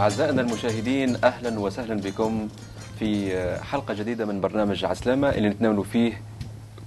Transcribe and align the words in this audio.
أعزائنا 0.00 0.42
المشاهدين 0.42 1.16
أهلا 1.24 1.60
وسهلا 1.60 1.94
بكم 1.94 2.48
في 2.98 3.32
حلقة 3.62 3.94
جديدة 3.94 4.24
من 4.26 4.40
برنامج 4.40 4.84
عسلامة 4.84 5.28
اللي 5.28 5.48
نتناول 5.48 5.84
فيه 5.84 6.20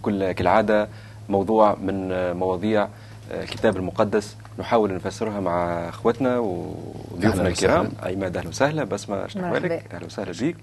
كل 0.01 0.31
كالعادة 0.31 0.87
موضوع 1.29 1.75
من 1.75 2.09
مواضيع 2.33 2.87
الكتاب 3.31 3.77
المقدس. 3.77 4.35
نحاول 4.59 4.93
نفسرها 4.93 5.39
مع 5.39 5.89
أخوتنا 5.89 6.39
وضيوفنا 6.39 7.47
الكرام. 7.47 7.91
عماد 8.03 8.37
أهلا 8.37 8.49
وسهلا. 8.49 8.83
بسمة 8.83 9.25
احوالك 9.25 9.93
أهلا 9.93 10.05
وسهلا 10.05 10.31
بك 10.41 10.55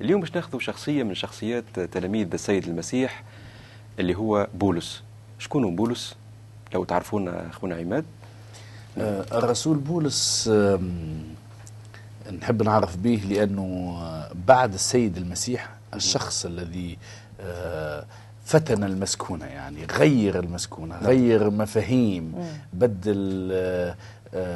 اليوم 0.00 0.20
باش 0.20 0.34
ناخذ 0.34 0.58
شخصية 0.58 1.02
من 1.02 1.14
شخصيات 1.14 1.80
تلاميذ 1.80 2.28
السيد 2.32 2.68
المسيح 2.68 3.22
اللي 3.98 4.14
هو 4.14 4.48
بولس. 4.54 5.02
شكون 5.38 5.76
بولس؟ 5.76 6.16
لو 6.74 6.84
تعرفون 6.84 7.28
أخونا 7.28 7.74
عماد. 7.76 8.04
آه 8.98 9.24
الرسول 9.32 9.76
بولس 9.76 10.50
آه 10.52 10.80
نحب 12.42 12.62
نعرف 12.62 12.96
به 12.96 13.22
لأنه 13.28 13.96
بعد 14.48 14.74
السيد 14.74 15.16
المسيح 15.16 15.68
الشخص 15.94 16.46
الذي 16.46 16.98
آه 17.40 18.04
فتن 18.44 18.84
المسكونة 18.84 19.44
يعني 19.46 19.84
غير 19.84 20.38
المسكونة 20.40 20.98
غير 20.98 21.50
مفاهيم 21.50 22.34
بدل 22.72 23.52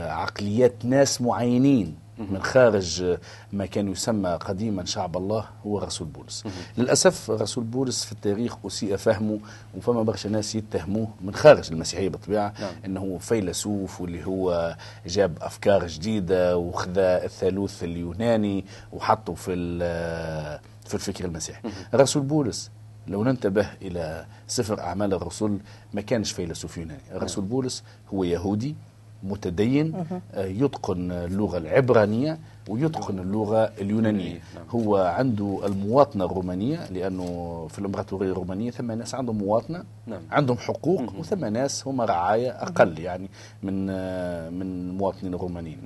عقليات 0.08 0.72
ناس 0.84 1.20
معينين. 1.20 1.96
من 2.18 2.42
خارج 2.42 3.16
ما 3.52 3.66
كان 3.66 3.88
يسمى 3.88 4.30
قديما 4.30 4.84
شعب 4.84 5.16
الله 5.16 5.44
هو 5.66 5.78
رسول 5.78 6.08
بولس. 6.08 6.44
للأسف 6.78 7.30
رسول 7.30 7.64
بولس 7.64 8.04
في 8.04 8.12
التاريخ 8.12 8.66
أسيء 8.66 8.96
فهمه 8.96 9.40
وفما 9.76 10.02
برشا 10.02 10.28
ناس 10.28 10.54
يتهموه 10.54 11.08
من 11.20 11.34
خارج 11.34 11.72
المسيحية 11.72 12.08
بالطبيعة 12.08 12.52
نعم. 12.60 12.72
أنه 12.84 13.18
فيلسوف 13.18 14.00
واللي 14.00 14.26
هو 14.26 14.76
جاب 15.06 15.38
أفكار 15.40 15.86
جديدة 15.86 16.56
وخذ 16.56 16.98
الثالوث 16.98 17.84
اليوناني 17.84 18.64
وحطه 18.92 19.34
في 19.34 19.78
في 20.86 20.94
الفكر 20.94 21.24
المسيحي. 21.24 21.68
رسول 21.94 22.22
بولس 22.22 22.70
لو 23.06 23.24
ننتبه 23.24 23.70
إلى 23.82 24.26
سفر 24.46 24.80
أعمال 24.80 25.14
الرسل 25.14 25.58
ما 25.94 26.00
كانش 26.00 26.32
فيلسوف 26.32 26.78
يوناني. 26.78 27.00
الرسول 27.12 27.44
بولس 27.44 27.82
هو 28.14 28.24
يهودي 28.24 28.74
متدين 29.24 30.04
يتقن 30.36 31.12
اللغة 31.12 31.58
العبرانية 31.58 32.38
ويتقن 32.68 33.18
اللغة 33.18 33.72
اليونانية. 33.80 34.40
هو 34.70 34.96
عنده 34.96 35.60
المواطنة 35.64 36.24
الرومانية 36.24 36.86
لأنه 36.90 37.66
في 37.70 37.78
الإمبراطورية 37.78 38.32
الرومانية 38.32 38.70
ثم 38.70 38.92
ناس 38.92 39.14
عندهم 39.14 39.38
مواطنة 39.38 39.84
عندهم 40.30 40.56
حقوق 40.56 41.14
وثم 41.18 41.44
ناس 41.44 41.88
هم 41.88 42.00
رعاية 42.00 42.50
أقل 42.50 42.98
يعني 42.98 43.28
من 43.62 43.86
من 44.52 44.62
المواطنين 44.62 45.34
الرومانيين. 45.34 45.78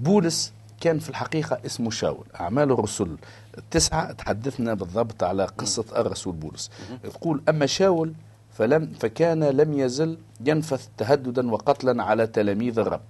بولس 0.00 0.52
كان 0.80 0.98
في 0.98 1.08
الحقيقة 1.10 1.58
اسمه 1.66 1.90
شاول. 1.90 2.24
أعمال 2.40 2.72
الرسل 2.72 3.16
التسعة 3.58 4.12
تحدثنا 4.12 4.74
بالضبط 4.74 5.22
على 5.22 5.44
قصة 5.44 5.84
الرسول 5.96 6.34
بولس. 6.34 6.70
تقول 7.04 7.42
أما 7.48 7.66
شاول 7.66 8.12
فلم 8.58 8.92
فكان 9.00 9.44
لم 9.44 9.78
يزل 9.78 10.18
ينفث 10.46 10.88
تهددا 10.98 11.50
وقتلا 11.50 12.02
على 12.02 12.26
تلاميذ 12.26 12.78
الرب. 12.78 13.00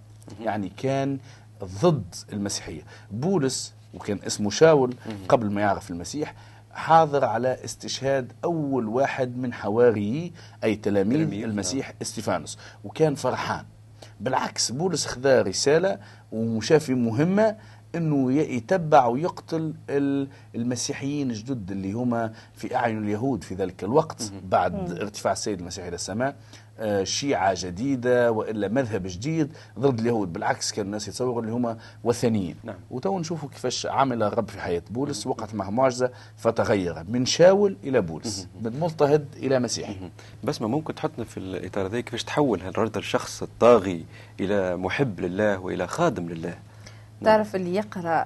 يعني 0.40 0.72
كان 0.76 1.18
ضد 1.82 2.14
المسيحية. 2.32 2.82
بولس 3.10 3.74
وكان 3.94 4.18
اسمه 4.26 4.50
شاول 4.50 4.94
قبل 5.28 5.50
ما 5.50 5.60
يعرف 5.60 5.90
المسيح 5.90 6.34
حاضر 6.72 7.24
على 7.24 7.64
استشهاد 7.64 8.32
أول 8.44 8.88
واحد 8.88 9.36
من 9.36 9.52
حواريي 9.52 10.32
أي 10.64 10.76
تلاميذ 10.76 11.44
المسيح 11.44 11.92
إستيفانوس. 12.02 12.58
وكان 12.84 13.14
فرحان. 13.14 13.64
بالعكس 14.20 14.70
بولس 14.70 15.06
خذا 15.06 15.42
رسالة 15.42 15.98
وشافي 16.32 16.94
مهمة 16.94 17.56
إنه 17.96 18.32
يتبع 18.32 19.06
ويقتل 19.06 19.74
المسيحيين 20.54 21.30
الجدد 21.30 21.70
اللي 21.70 21.92
هما 21.92 22.32
في 22.54 22.76
أعين 22.76 23.04
اليهود 23.04 23.44
في 23.44 23.54
ذلك 23.54 23.84
الوقت 23.84 24.32
بعد 24.48 24.90
ارتفاع 24.90 25.32
السيد 25.32 25.60
المسيح 25.60 25.84
إلى 25.84 25.94
السماء. 25.94 26.36
شيعة 27.02 27.54
جديدة 27.58 28.32
وإلا 28.32 28.68
مذهب 28.68 29.02
جديد 29.06 29.52
ضد 29.78 30.00
اليهود 30.00 30.32
بالعكس 30.32 30.72
كان 30.72 30.86
الناس 30.86 31.08
يتصوروا 31.08 31.40
اللي 31.40 31.52
هما 31.52 31.78
وثنيين. 32.04 32.56
نعم. 32.64 32.76
وتو 32.90 33.18
نشوفوا 33.18 33.48
كيفاش 33.48 33.86
عمل 33.86 34.22
الرب 34.22 34.48
في 34.48 34.60
حياة 34.60 34.82
بولس 34.90 35.26
وقعت 35.26 35.54
معه 35.54 35.70
معجزة 35.70 36.10
فتغير 36.36 37.04
من 37.08 37.26
شاول 37.26 37.76
إلى 37.84 38.00
بولس 38.00 38.48
من 38.62 38.80
مضطهد 38.80 39.26
إلى 39.36 39.58
مسيحي. 39.58 40.10
بس 40.44 40.62
ما 40.62 40.68
ممكن 40.68 40.94
تحطنا 40.94 41.24
في 41.24 41.36
الإطار 41.36 41.86
هذا 41.86 42.00
كيفاش 42.00 42.24
تحول 42.24 42.60
هالرجل 42.60 42.98
الشخص 42.98 43.42
الطاغي 43.42 44.04
إلى 44.40 44.76
محب 44.76 45.20
لله 45.20 45.58
وإلى 45.58 45.86
خادم 45.86 46.28
لله؟ 46.28 46.58
تعرف 47.24 47.56
اللي 47.56 47.74
يقرأ 47.74 48.24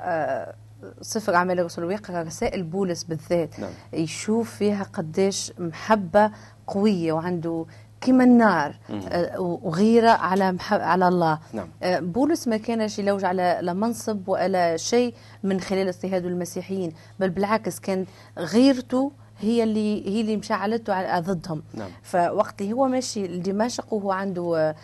سفر 1.01 1.35
أعمال 1.35 1.61
الرسل 1.61 1.85
ويقرأ 1.85 2.23
رسائل 2.23 2.63
بولس 2.63 3.05
بالذات 3.05 3.61
نعم. 3.61 3.71
يشوف 3.93 4.55
فيها 4.55 4.83
قديش 4.83 5.53
محبة 5.59 6.31
قوية 6.67 7.13
وعنده 7.13 7.67
كما 8.01 8.25
النار 8.25 8.75
وغيرة 9.39 10.11
على 10.11 10.57
على 10.71 11.09
الله 11.09 11.39
نعم. 11.53 11.69
بولس 12.13 12.49
ما 12.49 12.57
كانش 12.57 12.99
يلوج 12.99 13.25
على 13.25 13.59
لا 13.63 13.73
منصب 13.73 14.29
ولا 14.29 14.77
شيء 14.77 15.15
من 15.43 15.61
خلال 15.61 15.89
اضطهاد 15.89 16.27
المسيحيين 16.27 16.93
بل 17.21 17.31
بالعكس 17.31 17.81
كان 17.81 18.07
غيرته 18.39 19.13
هي 19.41 19.63
اللي 19.63 20.09
هي 20.09 20.21
اللي 20.21 20.37
مشعلته 20.37 21.21
ضدهم. 21.21 21.63
نعم. 21.75 21.89
فوقت 22.03 22.61
اللي 22.61 22.73
هو 22.73 22.89
ماشي 22.89 23.27
لدمشق 23.27 23.95
وهو 23.95 24.13
عنده 24.13 24.75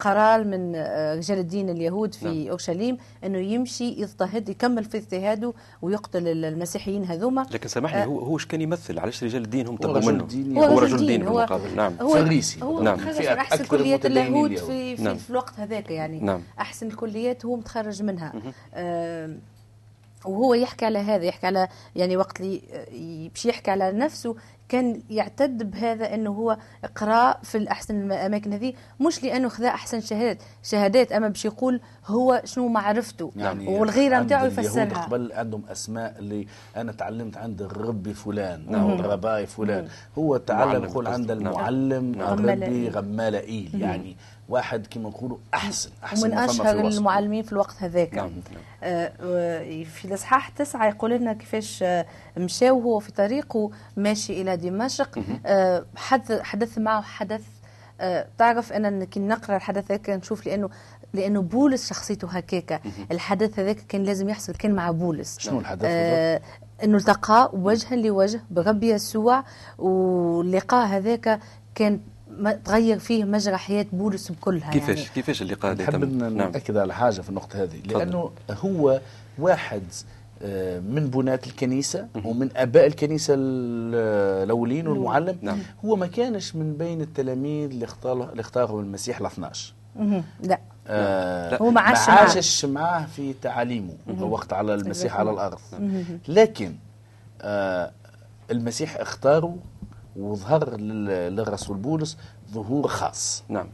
قرار 0.00 0.44
من 0.44 0.76
رجال 1.16 1.38
الدين 1.38 1.70
اليهود 1.70 2.14
في 2.14 2.24
نعم. 2.24 2.48
أورشليم 2.48 2.98
إنه 3.24 3.38
يمشي 3.38 4.02
يضطهد 4.02 4.48
يكمل 4.48 4.84
في 4.84 4.96
اجتهاده 4.96 5.52
ويقتل 5.82 6.44
المسيحيين 6.44 7.04
هذوما. 7.04 7.46
لكن 7.50 7.68
سامحني 7.68 8.04
هو 8.04 8.18
هو 8.18 8.36
كان 8.48 8.60
يمثل؟ 8.60 8.98
علاش 8.98 9.24
رجال 9.24 9.44
الدين 9.44 9.66
هم 9.66 9.76
طلبوا 9.76 10.12
منه 10.12 10.24
دين 10.24 10.58
هو 10.58 10.78
رجل 10.78 11.06
دين 11.06 11.22
هو 11.22 11.38
المقابل 11.38 11.76
نعم. 11.76 11.92
هو 12.00 12.08
فريسي 12.08 12.62
هو 12.62 12.82
نعم. 12.82 12.98
أحسن 12.98 13.64
كليات 13.64 14.06
اليهود 14.06 14.56
في 14.56 14.96
في, 14.96 15.02
نعم. 15.02 15.16
في 15.16 15.30
الوقت 15.30 15.60
هذاك 15.60 15.90
يعني. 15.90 16.20
نعم. 16.20 16.42
أحسن 16.58 16.86
الكليات 16.86 17.46
هو 17.46 17.56
متخرج 17.56 18.02
منها. 18.02 18.32
آه 18.74 19.36
وهو 20.24 20.54
يحكي 20.54 20.84
على 20.84 20.98
هذا 20.98 21.24
يحكي 21.24 21.46
على 21.46 21.68
يعني 21.96 22.16
وقت 22.16 22.40
اللي 22.40 23.28
باش 23.28 23.46
يحكي 23.46 23.70
على 23.70 23.92
نفسه 23.92 24.36
كان 24.68 25.02
يعتد 25.10 25.70
بهذا 25.70 26.14
إنه 26.14 26.30
هو 26.30 26.56
قراء 26.96 27.40
في 27.42 27.58
الأحسن 27.58 28.12
الأماكن 28.12 28.52
هذه 28.52 28.72
مش 29.00 29.22
لأنه 29.22 29.48
خذا 29.48 29.68
أحسن 29.68 30.00
شهادات 30.00 30.42
شهادات 30.62 31.12
أما 31.12 31.28
باش 31.28 31.44
يقول 31.44 31.80
هو 32.06 32.42
شنو 32.44 32.68
معرفته 32.68 33.32
يعني 33.36 33.78
والغيرة 33.78 34.20
نتاعو 34.20 34.46
يفسرها. 34.46 35.02
قبل 35.04 35.32
عندهم 35.32 35.64
أسماء 35.68 36.18
اللي 36.18 36.46
أنا 36.76 36.92
تعلمت 36.92 37.36
عند 37.36 37.62
الرب 37.62 38.12
فلان 38.12 38.74
أو 38.74 38.90
الرباي 38.90 39.46
فلان. 39.46 39.88
هو 40.18 40.36
تعلم 40.36 40.84
يقول 40.84 41.06
عند 41.06 41.30
المعلم 41.30 42.12
نعم. 42.12 42.32
الربي 42.32 42.88
غمال 42.88 43.34
ايل 43.34 43.80
يعني. 43.80 44.16
واحد 44.50 44.86
كما 44.86 45.08
نقولوا 45.08 45.38
أحسن 45.54 45.90
أحسن 46.04 46.26
ومن 46.26 46.38
أشهر 46.38 46.88
المعلمين 46.88 47.42
في 47.42 47.52
الوقت 47.52 47.76
هذاك. 47.78 48.14
نعم. 48.14 48.30
آه 48.82 49.82
في 49.84 50.04
الإصحاح 50.04 50.48
تسعه 50.48 50.88
يقول 50.88 51.10
لنا 51.10 51.32
كيفاش 51.32 51.84
مشى 52.36 52.70
وهو 52.70 52.98
في 52.98 53.12
طريقه 53.12 53.70
ماشي 53.96 54.42
إلى 54.42 54.56
دمشق. 54.56 55.18
آه 55.46 55.84
حدث 55.96 56.40
حدث 56.40 56.78
معه 56.78 57.02
حدث 57.02 57.42
آه 58.00 58.26
تعرف 58.38 58.72
أنا 58.72 59.04
كي 59.04 59.20
نقرأ 59.20 59.56
الحدث 59.56 59.90
هذاك 59.90 60.10
نشوف 60.10 60.46
لأنه 60.46 60.70
لأنه 61.14 61.42
بولس 61.42 61.88
شخصيته 61.88 62.28
هكاكا. 62.28 62.80
الحدث 63.10 63.58
هذاك 63.58 63.76
كان 63.76 64.02
لازم 64.02 64.28
يحصل 64.28 64.52
كان 64.52 64.74
مع 64.74 64.90
بولس. 64.90 65.38
شنو 65.38 65.60
الحدث 65.60 65.84
آه 65.84 66.40
إنه 66.84 66.96
التقى 66.96 67.50
وجها 67.52 67.96
لوجه 67.96 68.40
برب 68.50 68.82
يسوع 68.82 69.44
واللقاء 69.78 70.86
هذاك 70.86 71.40
كان 71.74 72.00
تغير 72.64 72.98
فيه 72.98 73.24
مجرى 73.24 73.56
حياة 73.56 73.86
بولس 73.92 74.32
بكلها 74.32 74.70
كيفاش 74.70 74.98
يعني. 74.98 75.10
كيفاش 75.14 75.42
اللقاء 75.42 75.72
هذا 75.72 75.84
نحب 75.84 76.22
نأكد 76.22 76.76
على 76.76 76.94
حاجة 76.94 77.20
في 77.20 77.28
النقطة 77.28 77.62
هذه 77.62 77.80
لأنه 77.86 78.30
هو 78.50 79.00
واحد 79.38 79.82
من 80.88 81.10
بناة 81.14 81.40
الكنيسة 81.46 82.06
ومن 82.24 82.50
أباء 82.56 82.86
الكنيسة 82.86 83.34
الأولين 83.38 84.86
والمعلم. 84.86 85.38
نعم. 85.42 85.58
هو 85.84 85.96
ما 85.96 86.06
كانش 86.06 86.56
من 86.56 86.76
بين 86.76 87.00
التلاميذ 87.00 87.70
اللي 87.70 87.84
اختاروا 87.84 88.30
اللي 88.30 88.40
اختاروا 88.40 88.82
المسيح 88.82 89.20
ال 89.20 89.26
12 89.26 89.74
لا. 90.42 90.60
آه 90.86 91.56
هو 91.56 91.70
ما 91.70 91.80
عاشش 91.80 92.08
معاه 92.08 92.18
عاشش 92.18 92.64
معاه 92.64 93.06
في 93.06 93.32
تعاليمه. 93.42 93.94
وقت 94.20 94.52
على 94.52 94.74
المسيح 94.74 95.16
على 95.16 95.30
الأرض. 95.30 95.58
لكن 96.28 96.74
آه 97.42 97.90
المسيح 98.50 98.96
اختاره 98.96 99.56
وظهر 100.16 100.76
للرسول 100.76 101.76
بولس 101.76 102.16
ظهور 102.52 102.88
خاص. 102.88 103.44
نعم. 103.48 103.68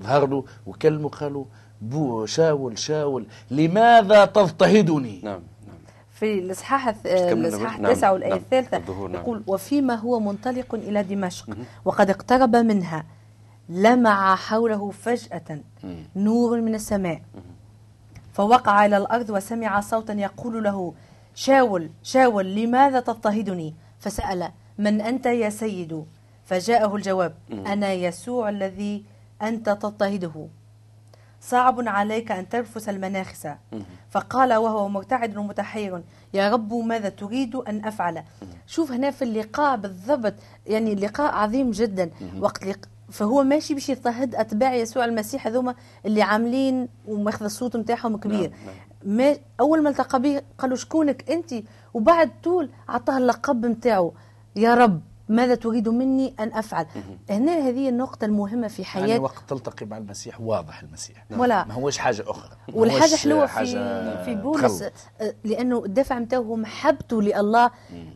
ظهر 0.00 0.26
له 0.26 0.44
وكلمه 0.66 1.08
قالوا 1.08 1.44
بو 1.80 2.26
شاول 2.26 2.78
شاول 2.78 3.26
لماذا 3.50 4.24
تضطهدني؟ 4.24 5.20
نعم 5.24 5.40
في 6.10 6.38
الإصحاح 6.38 6.88
الإصحاح 7.06 7.78
نعم. 7.78 7.86
التاسع 7.86 8.10
والآية 8.10 8.30
نعم. 8.30 8.38
الثالثة 8.38 8.78
نعم. 8.78 9.14
يقول 9.14 9.42
وفيما 9.46 9.94
هو 9.94 10.20
منطلق 10.20 10.74
إلى 10.74 11.02
دمشق 11.02 11.46
وقد 11.84 12.10
اقترب 12.10 12.56
منها 12.56 13.04
لمع 13.68 14.36
حوله 14.36 14.90
فجأة 14.90 15.60
نور 16.16 16.60
من 16.60 16.74
السماء 16.74 17.22
فوقع 18.32 18.86
إلى 18.86 18.96
الأرض 18.96 19.30
وسمع 19.30 19.80
صوتا 19.80 20.12
يقول 20.12 20.64
له 20.64 20.94
شاول 21.34 21.90
شاول 22.02 22.54
لماذا 22.54 23.00
تضطهدني؟ 23.00 23.74
فسأل 23.98 24.52
من 24.78 25.00
أنت 25.00 25.26
يا 25.26 25.50
سيد؟ 25.50 26.04
فجاءه 26.44 26.96
الجواب 26.96 27.34
أنا 27.52 27.92
يسوع 27.92 28.48
الذي 28.48 29.04
أنت 29.42 29.66
تضطهده. 29.66 30.46
صعب 31.40 31.88
عليك 31.88 32.32
أن 32.32 32.48
ترفس 32.48 32.88
المناخس. 32.88 33.48
فقال 34.10 34.54
وهو 34.54 34.88
مرتعد 34.88 35.36
ومتحير 35.36 36.02
يا 36.34 36.50
رب 36.50 36.74
ماذا 36.74 37.08
تريد 37.08 37.54
أن 37.54 37.84
أفعل؟ 37.84 38.22
شوف 38.66 38.92
هنا 38.92 39.10
في 39.10 39.22
اللقاء 39.22 39.76
بالضبط 39.76 40.34
يعني 40.66 40.92
اللقاء 40.92 41.34
عظيم 41.34 41.70
جدا. 41.70 42.10
وقت 42.40 42.66
لق... 42.66 42.88
فهو 43.10 43.42
ماشي 43.44 43.74
باش 43.74 43.88
يضطهد 43.88 44.34
أتباع 44.34 44.74
يسوع 44.74 45.04
المسيح 45.04 45.46
هذوما 45.46 45.74
اللي 46.06 46.22
عاملين 46.22 46.88
وماخذ 47.08 47.44
الصوت 47.44 47.76
نتاعهم 47.76 48.16
كبير. 48.16 48.50
نعم. 48.50 48.66
نعم. 48.66 49.16
ما 49.16 49.36
أول 49.60 49.82
ما 49.82 49.90
التقى 49.90 50.22
به 50.22 50.42
قالوا 50.58 50.76
شكونك 50.76 51.30
أنت؟ 51.30 51.54
وبعد 51.94 52.30
طول 52.44 52.70
اعطاه 52.88 53.18
اللقب 53.18 53.66
نتاعو 53.66 54.12
يا 54.56 54.74
رب 54.74 55.00
ماذا 55.28 55.54
تريد 55.54 55.88
مني 55.88 56.34
أن 56.40 56.52
أفعل؟ 56.52 56.86
هنا 57.30 57.52
هذه 57.68 57.88
النقطة 57.88 58.24
المهمة 58.24 58.68
في 58.68 58.84
حياة 58.84 59.06
يعني 59.06 59.20
وقت 59.20 59.42
تلتقي 59.48 59.86
مع 59.86 59.98
المسيح 59.98 60.40
واضح 60.40 60.82
المسيح. 60.82 61.24
نعم. 61.30 61.40
ولا 61.40 61.64
ما 61.64 61.74
هوش 61.74 61.98
حاجة 61.98 62.24
أخرى. 62.26 62.56
والحاجة 62.72 63.16
حلوة 63.16 63.46
في 63.46 63.64
في 64.24 64.34
بولس 64.34 64.82
آه، 64.82 65.34
لأنه 65.44 65.84
الدافع 65.84 66.18
نتاعو 66.18 66.42
هو 66.42 66.56
محبته 66.56 67.22
لله. 67.22 67.70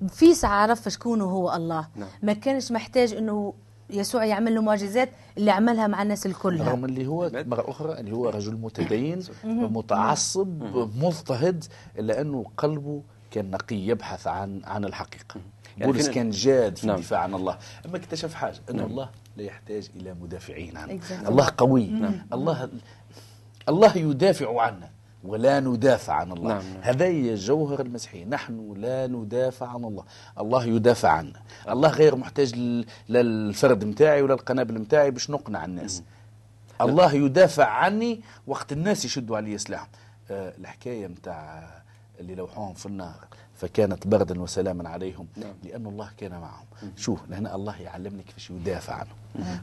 في 0.08 0.34
ساعة 0.34 0.62
عرف 0.62 0.88
شكون 0.88 1.20
هو 1.20 1.54
الله. 1.54 1.88
نعم. 1.96 2.08
ما 2.22 2.32
كانش 2.32 2.72
محتاج 2.72 3.14
إنه 3.14 3.54
يسوع 3.90 4.24
يعمل 4.24 4.54
له 4.54 4.62
معجزات 4.62 5.08
اللي 5.38 5.50
عملها 5.50 5.86
مع 5.86 6.02
الناس 6.02 6.26
الكل. 6.26 6.60
رغم 6.60 6.84
اللي 6.84 7.06
هو 7.06 7.30
مرة 7.34 7.70
أخرى 7.70 8.00
اللي 8.00 8.12
هو 8.12 8.28
رجل 8.28 8.56
متدين 8.56 9.22
متعصب 9.44 10.62
مضطهد 11.02 11.64
إلا 11.98 12.20
أنه 12.20 12.44
قلبه 12.56 13.02
كان 13.30 13.50
نقي 13.50 13.76
يبحث 13.76 14.26
عن 14.26 14.62
عن 14.64 14.84
الحقيقة. 14.84 15.40
يعني 15.78 15.92
بولس 15.92 16.08
كان 16.08 16.30
جاد 16.30 16.78
في 16.78 16.86
نعم. 16.86 16.96
الدفاع 16.96 17.20
عن 17.20 17.34
الله. 17.34 17.58
أما 17.86 17.96
اكتشف 17.96 18.34
حاجة 18.34 18.60
أن 18.70 18.76
نعم. 18.76 18.86
الله 18.86 19.10
لا 19.36 19.42
يحتاج 19.42 19.90
إلى 19.96 20.14
مدافعين 20.14 20.76
عنه. 20.76 21.00
الله 21.28 21.48
قوي. 21.56 21.86
نعم. 21.86 22.26
الله 22.32 22.70
الله 23.68 23.96
يدافع 23.98 24.62
عنا 24.62 24.90
ولا 25.24 25.60
ندافع 25.60 26.12
عن 26.12 26.32
الله. 26.32 26.48
نعم. 26.48 26.72
نعم. 26.72 26.82
هذا 26.82 27.04
هي 27.04 27.34
جوهر 27.34 27.80
المسيحية. 27.80 28.24
نحن 28.24 28.74
لا 28.76 29.06
ندافع 29.06 29.68
عن 29.68 29.84
الله. 29.84 30.04
الله 30.38 30.64
يدافع 30.64 31.08
عنا 31.08 31.40
الله 31.68 31.88
غير 31.88 32.16
محتاج 32.16 32.54
للفرد 33.08 33.84
متاعي 33.84 34.22
ولا 34.22 34.34
القنابل 34.34 34.80
متاعي 34.80 35.10
باش 35.10 35.30
نقنع 35.30 35.64
الناس. 35.64 36.02
الله 36.80 37.12
يدافع 37.14 37.66
عني 37.66 38.20
وقت 38.46 38.72
الناس 38.72 39.04
يشدوا 39.04 39.36
علي 39.36 39.58
سلاح 39.58 39.88
أه 40.30 40.54
الحكاية 40.58 41.06
متاع 41.06 41.68
اللي 42.20 42.34
لوحوهم 42.34 42.74
في 42.74 42.86
النار 42.86 43.26
فكانت 43.54 44.06
بردا 44.06 44.42
وسلاما 44.42 44.88
عليهم 44.88 45.26
نعم. 45.36 45.54
لأن 45.64 45.86
الله 45.86 46.10
كان 46.16 46.30
معهم. 46.30 46.66
مم. 46.82 46.90
شوف 46.96 47.20
لأن 47.28 47.46
الله 47.46 47.82
يعلمني 47.82 48.22
كيفاش 48.22 48.50
يدافع 48.50 48.94
عنه 48.94 49.10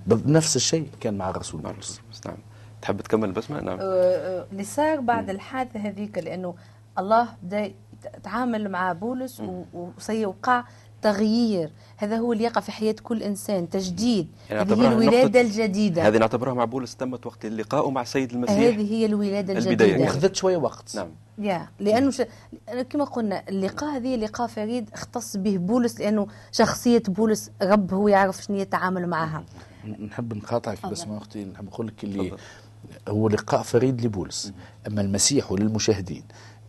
بنفس 0.08 0.56
الشيء 0.56 0.90
كان 1.02 1.18
مع 1.18 1.30
الرسول 1.30 1.62
بولس 1.62 2.02
نعم. 2.26 2.38
تحب 2.82 3.02
تكمل 3.02 3.32
بسمة 3.32 3.62
نعم. 3.62 3.80
أه، 3.80 3.84
أه، 3.84 4.46
اللي 4.52 4.64
صار 4.64 5.00
بعد 5.00 5.30
الحادثة 5.30 5.80
هذيك 5.80 6.18
لأنه 6.18 6.56
الله 7.00 7.28
بدأ 7.44 7.72
يتعامل 8.18 8.72
مع 8.72 8.94
بولس 8.94 9.42
وسيوقع 9.74 10.64
تغيير 11.04 11.72
هذا 11.98 12.18
هو 12.18 12.34
اللي 12.34 12.44
يقع 12.44 12.62
في 12.62 12.72
حياة 12.72 12.96
كل 13.04 13.24
إنسان 13.24 13.70
تجديد. 13.70 14.28
يعني 14.50 14.62
هذه 14.62 14.82
هي 14.82 14.88
الولادة 14.88 15.42
الجديدة. 15.42 16.08
هذه 16.08 16.18
نعتبرها 16.18 16.54
مع 16.54 16.66
بولس 16.66 16.96
تمت 16.96 17.26
وقت 17.26 17.46
اللقاء 17.46 17.90
مع 17.90 18.02
السيد 18.02 18.32
المسيح 18.32 18.58
هذه 18.58 18.94
هي 18.94 19.06
الولادة 19.06 19.54
الجديدة. 19.54 20.06
أخذت 20.08 20.36
شوية 20.36 20.58
وقت. 20.58 20.96
نعم. 20.96 21.10
يا 21.38 21.68
لأنه 21.80 22.12
ش... 22.12 22.22
كما 22.90 23.04
قلنا 23.04 23.44
اللقاء 23.50 23.98
هذه 23.98 24.16
لقاء 24.16 24.48
فريد 24.48 24.90
اختص 24.94 25.38
به 25.38 25.58
بولس 25.58 26.00
لأنه 26.00 26.28
شخصية 26.52 27.04
بولس 27.08 27.52
رب 27.62 27.94
هو 27.94 28.08
يعرف 28.08 28.44
شنو 28.44 28.58
يتعامل 28.58 29.08
معها. 29.08 29.44
نحب 30.00 30.34
نقاطعك 30.34 30.86
بس 30.86 31.08
ما 31.08 31.18
أختي 31.18 31.46
نحب 31.46 31.66
نقول 31.66 31.88
لك 31.88 32.04
اللي 32.04 32.32
هو 33.08 33.30
لقاء 33.30 33.62
فريد 33.62 34.06
لبولس. 34.06 34.54
أما 34.88 35.02
المسيح 35.02 35.52
وللمشاهدين 35.52 36.24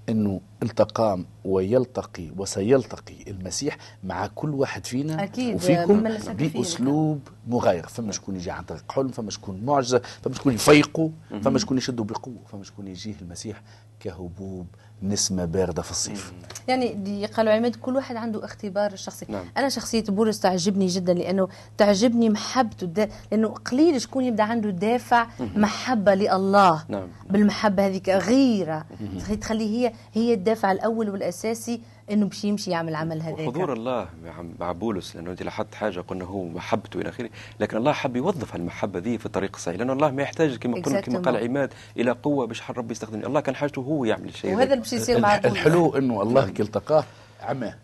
إنه 0.08 0.40
التقى 0.62 1.18
ويلتقي 1.44 2.30
وسيلتقي 2.36 3.14
المسيح 3.28 3.76
مع 4.04 4.26
كل 4.26 4.50
واحد 4.54 4.86
فينا 4.86 5.24
أكيد 5.24 5.54
وفيكم 5.54 6.02
بأسلوب 6.32 7.20
مغاير. 7.48 7.86
فما 7.86 8.12
شكون 8.12 8.36
يجي 8.36 8.50
عن 8.50 8.64
طريق 8.64 8.92
حلم 8.92 9.08
فما 9.08 9.30
شكون 9.30 9.60
معجزة 9.64 10.02
فما 10.22 10.34
شكون 10.34 10.54
يفيقوا 10.54 11.10
فما 11.42 11.58
شكون 11.58 11.78
يشدوا 11.78 12.04
بقوه 12.04 12.36
فما 12.46 12.64
شكون 12.64 12.88
يجيه 12.88 13.14
المسيح 13.22 13.62
كهبوب 14.00 14.66
نسمة 15.02 15.44
باردة 15.44 15.82
في 15.82 15.90
الصيف. 15.90 16.32
يعني 16.68 16.92
دي 16.92 17.26
قالوا 17.26 17.52
عماد 17.52 17.76
كل 17.76 17.96
واحد 17.96 18.16
عنده 18.16 18.44
اختبار 18.44 18.92
الشخصي 18.92 19.26
نعم. 19.28 19.44
أنا 19.56 19.68
شخصية 19.68 20.04
بولس 20.08 20.40
تعجبني 20.40 20.86
جدا 20.86 21.14
لأنه 21.14 21.48
تعجبني 21.78 22.30
محبته 22.30 22.86
دا 22.86 23.08
لأنه 23.32 23.48
قليل 23.48 24.00
شكون 24.00 24.24
يبدأ 24.24 24.42
عنده 24.42 24.70
دافع 24.70 25.26
محبة 25.40 26.14
لله. 26.14 26.84
نعم. 26.88 27.08
بالمحبة 27.30 27.86
هذيك 27.86 28.08
غيرة. 28.08 28.86
تخلي 29.40 29.64
هي 29.64 29.92
هي 30.14 30.34
الدافع 30.34 30.72
الأول 30.72 31.10
والأساسي 31.10 31.80
إنه 32.10 32.26
باش 32.26 32.44
يمشي 32.44 32.70
يعمل 32.70 32.94
عمل 32.94 33.22
هذاك. 33.22 33.40
حضور 33.40 33.72
الله 33.72 34.08
مع 34.60 34.72
بولس 34.72 35.16
لأنه 35.16 35.30
أنت 35.30 35.42
لاحظت 35.42 35.74
حاجة 35.74 36.00
قلنا 36.00 36.24
هو 36.24 36.44
محبته 36.44 37.00
إلى 37.00 37.08
آخره. 37.08 37.30
لكن 37.60 37.76
الله 37.76 37.92
حب 37.92 38.16
يوظف 38.16 38.56
المحبة 38.56 38.98
ذي 38.98 39.18
في 39.18 39.26
الطريق 39.26 39.50
الصحيح 39.56 39.78
لأنه 39.78 39.92
الله 39.92 40.10
ما 40.10 40.22
يحتاج 40.22 40.56
كما 40.56 40.80
قلنا 40.80 41.00
كما 41.00 41.18
قال 41.18 41.36
عماد 41.36 41.72
إلى 41.96 42.10
قوة 42.10 42.46
باش 42.46 42.70
ربي 42.70 42.92
يستخدم 42.92 43.20
الله 43.20 43.40
كان 43.40 43.56
حاجته 43.56 43.80
هو 43.80 44.04
يعمل 44.04 44.28
الشيء 44.28 44.54
وهذا 44.54 44.64
اللي 44.64 44.76
باش 44.76 44.92
يصير 44.92 45.20
مع 45.20 45.34
الحلو 45.36 45.96
إنه 45.96 46.22
الله 46.22 46.50
كي 46.50 46.62
التقاه 46.62 47.04
عماه 47.42 47.74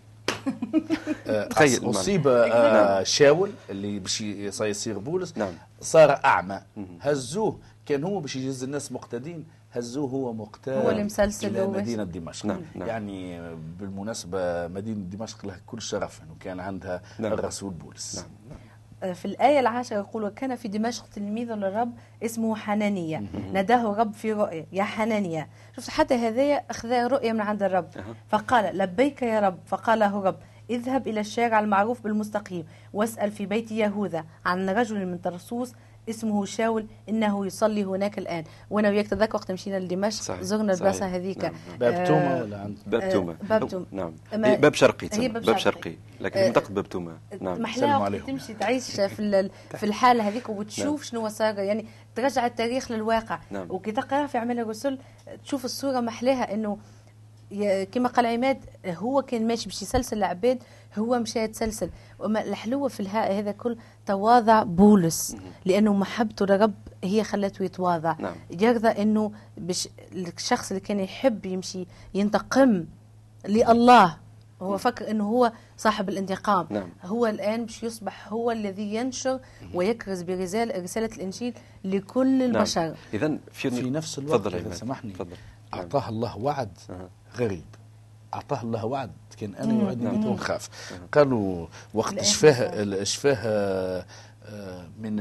تخيل 1.50 1.90
أصيب 1.90 2.28
آه 2.28 2.94
نعم. 2.94 3.04
شاول 3.04 3.50
اللي 3.70 3.98
باش 3.98 4.20
يصير 4.60 4.98
بولس 4.98 5.38
نعم. 5.38 5.52
صار 5.80 6.20
أعمى. 6.24 6.60
هزوه. 7.00 7.58
كان 7.86 8.04
هو 8.04 8.20
باش 8.20 8.36
يجز 8.36 8.64
الناس 8.64 8.92
مقتدين. 8.92 9.44
هزوه 9.72 10.10
هو 10.10 10.32
مقتدى 10.32 10.76
هو 10.76 10.90
اللي 10.90 11.04
مسلسل 11.04 11.56
إلى 11.56 11.66
مدينة 11.66 12.04
دمشق 12.04 12.46
نعم. 12.46 12.60
نعم. 12.74 12.88
يعني 12.88 13.40
بالمناسبة 13.80 14.68
مدينة 14.68 15.00
دمشق 15.00 15.46
لها 15.46 15.60
كل 15.66 15.82
شرف 15.82 16.22
أنه 16.22 16.34
كان 16.40 16.60
عندها 16.60 17.02
نعم. 17.18 17.32
الرسول 17.32 17.72
بولس 17.72 18.16
نعم. 18.18 18.28
نعم. 18.48 18.58
آه، 19.02 19.12
في 19.12 19.24
الآية 19.24 19.60
العاشرة 19.60 19.96
يقول 19.96 20.24
وكان 20.24 20.56
في 20.56 20.68
دمشق 20.68 21.06
تلميذ 21.06 21.52
للرب 21.52 21.92
اسمه 22.22 22.56
حنانية 22.56 23.22
ناداه 23.52 23.92
الرب 23.92 24.12
في 24.12 24.32
رؤية 24.32 24.66
يا 24.72 24.82
حنانية 24.82 25.48
شفت 25.76 25.90
حتى 25.90 26.14
هذايا 26.14 26.64
أخذ 26.70 27.06
رؤية 27.06 27.32
من 27.32 27.40
عند 27.40 27.62
الرب 27.62 27.88
فقال 28.28 28.78
لبيك 28.78 29.22
يا 29.22 29.40
رب 29.40 29.58
فقال 29.66 29.98
له 29.98 30.18
الرب 30.18 30.36
اذهب 30.70 31.08
إلى 31.08 31.20
الشارع 31.20 31.60
المعروف 31.60 32.02
بالمستقيم 32.02 32.66
واسأل 32.92 33.30
في 33.30 33.46
بيت 33.46 33.72
يهوذا 33.72 34.24
عن 34.44 34.70
رجل 34.70 35.06
من 35.06 35.20
ترسوس 35.20 35.72
اسمه 36.10 36.44
شاول 36.44 36.86
إنه 37.08 37.46
يصلي 37.46 37.84
هناك 37.84 38.18
الآن. 38.18 38.44
وأنا 38.70 38.88
وياك 38.88 39.06
تذكر 39.06 39.36
وقت 39.36 39.52
مشينا 39.52 39.80
لدمشق. 39.80 40.40
زرنا 40.40 40.72
البلاصة 40.72 41.06
هذيك. 41.06 41.44
نعم. 41.44 41.52
باب 41.80 42.04
توما 42.04 42.42
ولا 42.42 42.60
عند 42.60 42.78
باب 42.86 43.12
توما. 43.12 43.36
باب 43.48 43.68
توما. 43.68 43.86
نعم. 43.90 44.12
باب 44.32 44.74
شرقي 44.74 45.08
هي 45.12 45.28
باب, 45.28 45.42
باب 45.42 45.58
شرقي. 45.58 45.94
لكن 46.20 46.40
منطقه 46.40 46.74
باب 46.74 46.88
توما. 46.88 47.18
نعم. 47.40 47.62
محلاها 47.62 48.18
تمشي 48.18 48.54
تعيش 48.54 48.90
في 48.90 49.50
في 49.78 49.86
الحاله 49.86 50.28
هذيك 50.28 50.48
وتشوف 50.48 51.00
نعم. 51.00 51.02
شنو 51.02 51.28
صار 51.28 51.58
يعني 51.58 51.86
ترجع 52.14 52.46
التاريخ 52.46 52.92
للواقع. 52.92 53.38
نعم. 53.50 53.66
وكي 53.70 53.92
تقرأ 53.92 54.26
في 54.26 54.38
اعمال 54.38 54.58
الرسل 54.58 54.98
تشوف 55.44 55.64
الصورة 55.64 56.00
محلاها 56.00 56.54
إنه 56.54 56.78
كما 57.92 58.08
قال 58.08 58.26
عماد 58.26 58.64
هو 58.86 59.22
كان 59.22 59.46
ماشي 59.46 59.68
باش 59.68 59.82
يسلسل 59.82 60.18
العباد 60.18 60.62
هو 60.99 61.18
مشى 61.18 61.38
يتسلسل 61.38 61.90
وما 62.18 62.42
الحلوة 62.42 62.88
في 62.88 63.09
هذا 63.09 63.52
كل 63.52 63.76
تواضع 64.06 64.62
بولس 64.62 65.37
لأنه 65.64 65.94
محبته 65.94 66.47
لرب 66.47 66.75
هي 67.04 67.25
خلته 67.25 67.62
يتواضع. 67.62 68.16
نعم. 68.18 68.35
يرضى 68.61 68.88
إنه 68.88 69.32
بش 69.56 69.88
الشخص 70.12 70.70
اللي 70.70 70.80
كان 70.80 71.00
يحب 71.00 71.47
يمشي 71.47 71.87
ينتقم 72.14 72.85
لله. 73.49 74.16
هو 74.62 74.78
فكر 74.78 75.11
إنه 75.11 75.25
هو 75.25 75.52
صاحب 75.76 76.09
الانتقام. 76.09 76.66
نعم. 76.70 76.88
هو 77.04 77.26
الآن 77.26 77.64
باش 77.64 77.82
يصبح 77.82 78.28
هو 78.32 78.50
الذي 78.50 78.94
ينشر 78.94 79.40
ويكرز 79.75 80.23
برساله 80.23 80.82
رسالة 80.82 81.16
الإنجيل 81.16 81.54
لكل 81.85 82.38
نعم. 82.38 82.56
البشر. 82.56 82.80
نعم. 82.80 82.94
اذا 83.14 83.38
في, 83.52 83.70
في 83.70 83.90
نفس 83.90 84.18
الوقت 84.18 84.47
إذا 84.47 84.75
سامحني 84.75 85.12
أعطاه 85.75 86.09
الله 86.09 86.38
وعد 86.38 86.78
غريب. 87.37 87.64
أعطاه 88.35 88.62
الله 88.62 88.85
وعد 88.85 89.11
كان 89.40 89.54
أنا 89.54 89.82
يوعدني 89.82 90.18
نعم. 90.18 90.37
خاف. 90.37 90.68
قالوا 91.12 91.66
وقت 91.94 92.23
شفاه 92.23 93.04
شفاه 93.04 93.37
آه، 94.44 94.88
من 95.00 95.16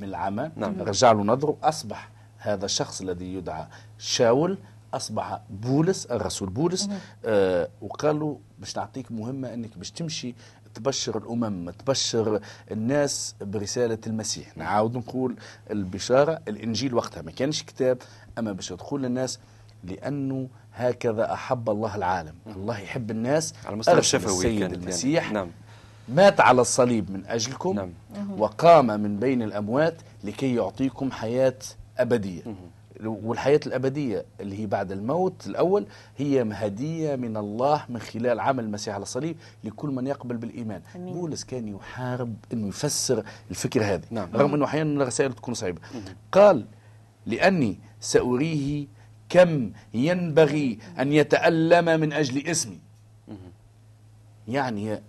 من 0.00 0.04
العمى. 0.04 0.50
نعم. 0.56 0.80
رجع 0.82 1.12
له 1.12 1.22
نظره 1.22 1.56
أصبح 1.62 2.10
هذا 2.38 2.64
الشخص 2.64 3.00
الذي 3.00 3.34
يدعى 3.34 3.66
شاول. 3.98 4.58
أصبح 4.94 5.40
بولس 5.50 6.06
الرسول 6.06 6.50
بولس. 6.50 6.88
آه 7.24 7.68
وقالوا 7.82 8.36
باش 8.58 8.76
نعطيك 8.76 9.12
مهمة 9.12 9.54
إنك 9.54 9.78
باش 9.78 9.90
تمشي 9.90 10.34
تبشر 10.74 11.18
الأمم 11.18 11.70
تبشر 11.70 12.40
الناس 12.70 13.34
برسالة 13.40 13.98
المسيح. 14.06 14.56
نعاود 14.56 14.96
نقول 14.96 15.36
البشارة 15.70 16.40
الإنجيل 16.48 16.94
وقتها 16.94 17.22
ما 17.22 17.30
كانش 17.30 17.62
كتاب 17.62 17.98
أما 18.38 18.52
باش 18.52 18.68
تقول 18.68 19.02
للناس 19.02 19.38
لأنه 19.90 20.48
هكذا 20.74 21.32
أحب 21.32 21.70
الله 21.70 21.94
العالم. 21.94 22.34
الله 22.56 22.78
يحب 22.78 23.10
الناس 23.10 23.54
على 23.66 23.76
مستوى 23.76 23.94
أرسل 23.94 24.16
الشفوي 24.16 24.36
السيد 24.36 24.60
كانت 24.60 24.74
المسيح. 24.82 25.22
يعني. 25.24 25.34
نعم. 25.34 25.48
مات 26.08 26.40
على 26.40 26.60
الصليب 26.60 27.10
من 27.10 27.26
أجلكم 27.26 27.74
نعم. 27.74 27.90
وقام 28.38 28.86
من 28.86 29.18
بين 29.18 29.42
الأموات 29.42 29.94
لكي 30.24 30.54
يعطيكم 30.54 31.10
حياة 31.10 31.58
أبدية. 31.98 32.42
والحياة 33.04 33.60
الأبدية 33.66 34.24
اللي 34.40 34.60
هي 34.60 34.66
بعد 34.66 34.92
الموت 34.92 35.46
الأول 35.46 35.86
هي 36.16 36.46
هدية 36.52 37.16
من 37.16 37.36
الله 37.36 37.84
من 37.88 38.00
خلال 38.00 38.40
عمل 38.40 38.64
المسيح 38.64 38.94
على 38.94 39.02
الصليب 39.02 39.36
لكل 39.64 39.88
من 39.88 40.06
يقبل 40.06 40.36
بالإيمان. 40.36 40.82
أمين. 40.96 41.14
بولس 41.14 41.44
كان 41.44 41.68
يحارب 41.68 42.34
أنه 42.52 42.68
يفسر 42.68 43.24
الفكرة 43.50 43.84
هذه. 43.84 44.04
نعم. 44.10 44.28
رغم 44.34 44.54
أنه 44.54 44.64
أحيانا 44.64 45.02
الرسائل 45.02 45.32
تكون 45.32 45.54
صعبة 45.54 45.80
قال 46.32 46.66
لأني 47.26 47.78
سأريه 48.00 48.86
كم 49.28 49.72
ينبغي 49.94 50.78
أن 50.98 51.12
يتألم 51.12 52.00
من 52.00 52.12
أجل 52.12 52.46
اسمي؟ 52.46 52.78
يعني 54.48 55.02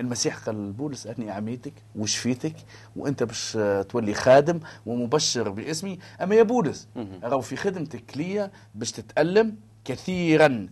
المسيح 0.00 0.38
قال 0.38 0.68
لبولس 0.68 1.06
أني 1.06 1.30
عميتك 1.30 1.72
وشفيتك 1.96 2.54
وأنت 2.96 3.22
باش 3.22 3.58
تولي 3.88 4.14
خادم 4.14 4.60
ومبشر 4.86 5.48
باسمي. 5.48 5.98
أما 6.22 6.34
يا 6.34 6.42
بولس 6.42 6.88
راهو 7.22 7.40
في 7.40 7.56
خدمتك 7.56 8.16
ليا 8.16 8.50
باش 8.74 8.92
تتألم 8.92 9.56
كثيرا. 9.84 10.68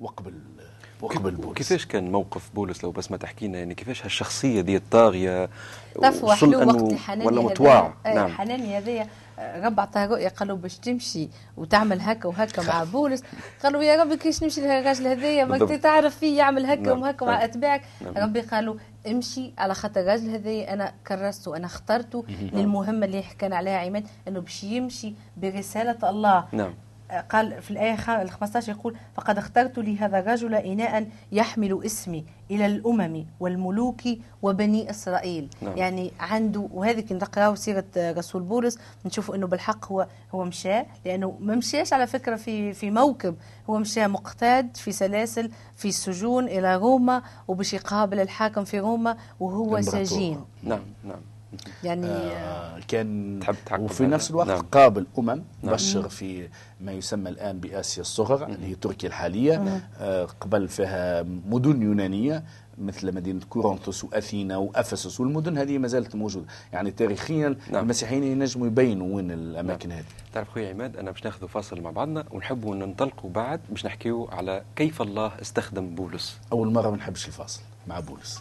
وقبل 0.00 0.34
وقبل 1.00 1.30
بولس. 1.30 1.58
كيفاش 1.58 1.86
كان 1.86 2.12
موقف 2.12 2.50
بولس؟ 2.54 2.84
لو 2.84 2.90
بس 2.90 3.10
ما 3.10 3.16
تحكينا 3.16 3.58
يعني 3.58 3.74
كيفاش 3.74 4.04
هالشخصية 4.04 4.60
دي 4.60 4.76
الطاغية 4.76 5.50
وصل 5.96 6.32
حلو 6.32 6.68
وقت 6.68 6.92
الحناني 6.92 7.26
ولا 7.26 7.42
مطواع 7.42 7.94
آه، 8.06 8.14
نعم. 8.14 8.26
الحناني 8.26 8.78
هذايا. 8.78 9.08
رب 9.38 9.80
عطاه 9.80 10.06
رؤية 10.06 10.28
قالوا 10.28 10.56
باش 10.56 10.78
تمشي 10.78 11.28
وتعمل 11.56 12.00
هكا 12.00 12.28
وهكا 12.28 12.62
مع 12.62 12.84
بولس. 12.84 13.22
قالوا 13.62 13.82
يا 13.82 14.02
ربي 14.02 14.16
كيش 14.16 14.42
نمشي 14.42 14.60
للراجل 14.60 15.06
هذايا 15.06 15.44
ما 15.44 15.58
تعرف 15.76 16.16
فيه 16.16 16.38
يعمل 16.38 16.66
هكا 16.66 16.80
نعم، 16.80 17.02
وهكا 17.02 17.26
نعم. 17.26 17.34
مع 17.34 17.44
أتباعك. 17.44 17.82
نعم. 18.00 18.24
ربي 18.24 18.40
قالوا 18.40 18.74
امشي 19.06 19.52
على 19.58 19.74
خاطر 19.74 20.00
الراجل 20.00 20.30
هذايا 20.30 20.72
أنا 20.72 20.92
كرسته 21.06 21.56
أنا 21.56 21.66
اخترته 21.66 22.24
للمهمه 22.28 23.06
اللي 23.06 23.22
حكينا 23.22 23.56
عليها 23.56 23.78
عماد 23.78 24.06
إنه 24.28 24.40
باش 24.40 24.64
يمشي 24.64 25.14
برسالة 25.36 26.10
الله. 26.10 26.44
نعم. 26.52 26.74
قال 27.20 27.62
في 27.62 27.70
الآية 27.70 27.96
خ- 27.96 28.10
ال 28.10 28.30
15 28.30 28.72
يقول 28.72 28.96
فقد 29.16 29.38
اخترت 29.38 29.78
لي 29.78 29.96
هذا 29.98 30.18
الرجل 30.18 30.54
إناء 30.54 31.08
يحمل 31.32 31.80
اسمي 31.86 32.24
إلى 32.50 32.66
الأمم 32.66 33.26
والملوك 33.40 34.00
وبني 34.42 34.90
إسرائيل 34.90 35.48
نعم. 35.62 35.76
يعني 35.76 36.12
عنده 36.20 36.68
وهذه 36.72 37.00
كي 37.00 37.14
نقراو 37.14 37.54
سيرة 37.54 37.84
رسول 37.96 38.42
بولس 38.42 38.78
نشوفوا 39.04 39.34
أنه 39.34 39.46
بالحق 39.46 39.92
هو 39.92 40.06
هو 40.34 40.44
مشى 40.44 40.82
لأنه 41.04 41.36
ما 41.40 41.54
مشاش 41.54 41.92
على 41.92 42.06
فكرة 42.06 42.36
في 42.36 42.72
في 42.72 42.90
موكب 42.90 43.36
هو 43.70 43.78
مشى 43.78 44.06
مقتاد 44.06 44.76
في 44.76 44.92
سلاسل 44.92 45.50
في 45.76 45.88
السجون 45.88 46.44
إلى 46.44 46.76
روما 46.76 47.22
وباش 47.48 47.74
يقابل 47.74 48.20
الحاكم 48.20 48.64
في 48.64 48.80
روما 48.80 49.16
وهو. 49.40 49.80
سجين 49.80 50.40
نعم 50.62 50.80
نعم 51.04 51.20
يعني 51.84 52.06
آه، 52.06 52.80
كان 52.88 53.40
تحب 53.66 53.80
وفي؟ 53.80 54.06
نفس 54.06 54.30
الوقت 54.30 54.48
نعم. 54.48 54.60
قابل 54.60 55.06
أمم 55.18 55.42
نعم. 55.62 55.74
بشر 55.74 56.08
في 56.08 56.48
ما 56.80 56.92
يسمى 56.92 57.30
الآن 57.30 57.60
بآسيا 57.60 58.02
الصغرى 58.02 58.54
اللي 58.54 58.66
هي 58.66 58.74
تركيا 58.74 59.08
الحالية 59.08 59.82
آه، 60.00 60.24
قبل 60.24 60.68
فيها 60.68 61.22
مدن 61.22 61.82
يونانية 61.82 62.44
مثل 62.78 63.14
مدينة 63.14 63.40
كورنثوس 63.50 64.04
وأثينا 64.04 64.56
وأفسس 64.56 65.20
والمدن 65.20 65.58
هذه 65.58 65.78
ما 65.78 65.88
زالت 65.88 66.14
موجودة 66.14 66.46
يعني 66.72 66.90
تاريخيا 66.90 67.56
نعم. 67.70 67.82
المسيحيين 67.82 68.24
ينجموا 68.24 68.66
يبينوا 68.66 69.16
وين 69.16 69.30
الأماكن 69.30 69.92
هذه 69.92 70.04
تعرف 70.32 70.50
خويا 70.50 70.70
عماد 70.70 70.96
أنا 70.96 71.10
باش 71.10 71.24
ناخذ 71.24 71.48
فاصل 71.48 71.80
مع 71.80 71.90
بعضنا 71.90 72.24
ونحبوا 72.30 72.74
ننطلقوا 72.74 73.30
بعد 73.30 73.60
باش 73.70 73.86
نحكيو 73.86 74.28
على 74.32 74.62
كيف 74.76 75.02
الله 75.02 75.32
استخدم 75.42 75.94
بولس 75.94 76.38
أول 76.52 76.72
مرة 76.72 76.90
ما 76.90 76.96
نحبش 76.96 77.26
الفاصل 77.26 77.60
مع 77.86 78.00
بولس. 78.00 78.40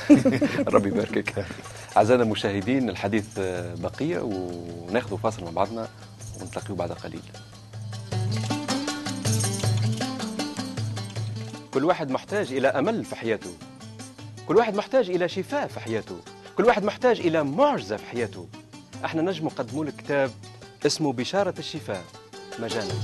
ربي 0.74 0.88
يباركك. 0.88 1.44
أعزائنا 1.96 2.22
المشاهدين 2.22 2.88
الحديث 2.88 3.24
بقية 3.78 4.18
وناخذ 4.18 5.18
فاصل 5.18 5.44
مع 5.44 5.50
بعضنا 5.50 5.88
ونتلاقيو 6.40 6.76
بعد 6.76 6.92
قليل. 6.92 7.22
كل 11.74 11.84
واحد 11.84 12.10
محتاج 12.10 12.52
إلى 12.52 12.68
أمل 12.68 13.04
في 13.04 13.16
حياته. 13.16 13.50
كل 14.48 14.56
واحد 14.56 14.74
محتاج 14.74 15.10
إلى 15.10 15.28
شفاء 15.28 15.66
في 15.66 15.80
حياته. 15.80 16.20
كل 16.56 16.64
واحد 16.64 16.84
محتاج 16.84 17.20
إلى 17.20 17.44
معجزة 17.44 17.96
في 17.96 18.06
حياته. 18.06 18.48
إحنا 19.04 19.22
نجم 19.22 19.46
نقدموا 19.46 19.84
لك 19.84 19.96
كتاب 19.96 20.30
اسمه 20.86 21.12
بشارة 21.12 21.54
الشفاء. 21.58 22.04
مجانا. 22.58 22.94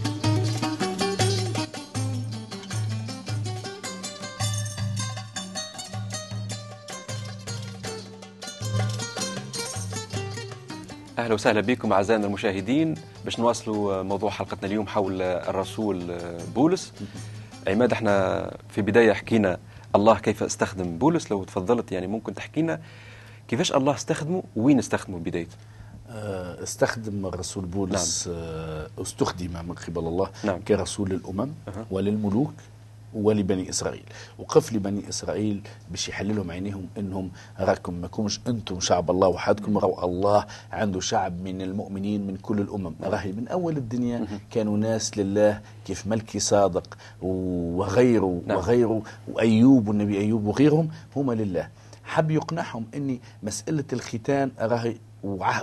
أهلا 11.29 11.35
وسهلا 11.35 11.61
بكم 11.61 11.93
أعزائنا 11.93 12.27
المشاهدين. 12.27 12.95
باش 13.25 13.41
نواصلوا 13.41 14.03
موضوع 14.03 14.31
حلقتنا 14.31 14.67
اليوم 14.67 14.87
حول 14.87 15.23
الرسول 15.23 16.19
بولس. 16.55 16.93
عماد 17.67 17.93
إحنا 17.93 18.51
في 18.69 18.83
بداية 18.83 19.13
حكينا 19.13 19.59
الله 19.97 20.19
كيف 20.19 20.43
استخدم 20.43 20.99
بولس. 20.99 21.31
لو 21.31 21.45
تفضلت 21.45 21.93
يعني 21.93 22.07
ممكن 22.07 22.35
تحكينا 22.35 22.81
كيفاش 23.49 23.73
الله 23.73 23.95
استخدمه 23.95 24.43
وين 24.57 24.79
استخدمه 24.79 25.19
بدايته 25.19 25.57
آه، 26.11 26.63
استخدم 26.63 27.27
الرسول 27.27 27.65
بولس 27.65 28.31
آه، 28.33 28.89
استخدم 28.99 29.51
من 29.69 29.75
قبل 29.75 29.99
الله 29.99 30.31
نعم. 30.45 30.61
كرسول 30.61 31.11
للأمم 31.11 31.51
أها. 31.69 31.87
وللملوك. 31.91 32.55
ولبني 33.15 33.71
إسرائيل. 33.71 34.05
وقف 34.39 34.73
لبني 34.73 35.09
إسرائيل 35.09 35.61
باش 35.91 36.09
يحللهم 36.09 36.51
عينيهم 36.51 36.87
إنهم 36.99 37.31
راكم. 37.61 37.95
ما 37.95 38.07
كومش 38.09 38.41
أنتم 38.49 38.81
شعب 38.81 39.11
الله 39.11 39.29
وحدكم 39.29 39.79
راهو 39.79 40.05
الله 40.05 40.45
عنده 40.73 41.01
شعب 41.01 41.41
من 41.41 41.63
المؤمنين 41.63 42.27
من 42.27 42.37
كل 42.37 42.61
الأمم. 42.61 42.95
راهي 43.03 43.33
من 43.33 43.49
أول 43.49 43.77
الدنيا 43.77 44.27
كانوا 44.51 44.79
ناس 44.79 45.19
لله 45.19 45.61
كيف 45.85 46.07
ملكي 46.07 46.39
صادق 46.39 46.99
وغيره 47.23 48.43
نعم. 48.47 48.57
وغيره 48.57 49.03
وأيوب 49.33 49.89
والنبي 49.89 50.19
أيوب 50.19 50.47
وغيرهم 50.47 50.89
هم 51.17 51.33
لله. 51.33 51.69
حب 52.05 52.31
يقنعهم 52.31 52.85
أن 52.95 53.19
مسألة 53.43 53.85
الختان 53.93 54.51
راهي 54.59 54.97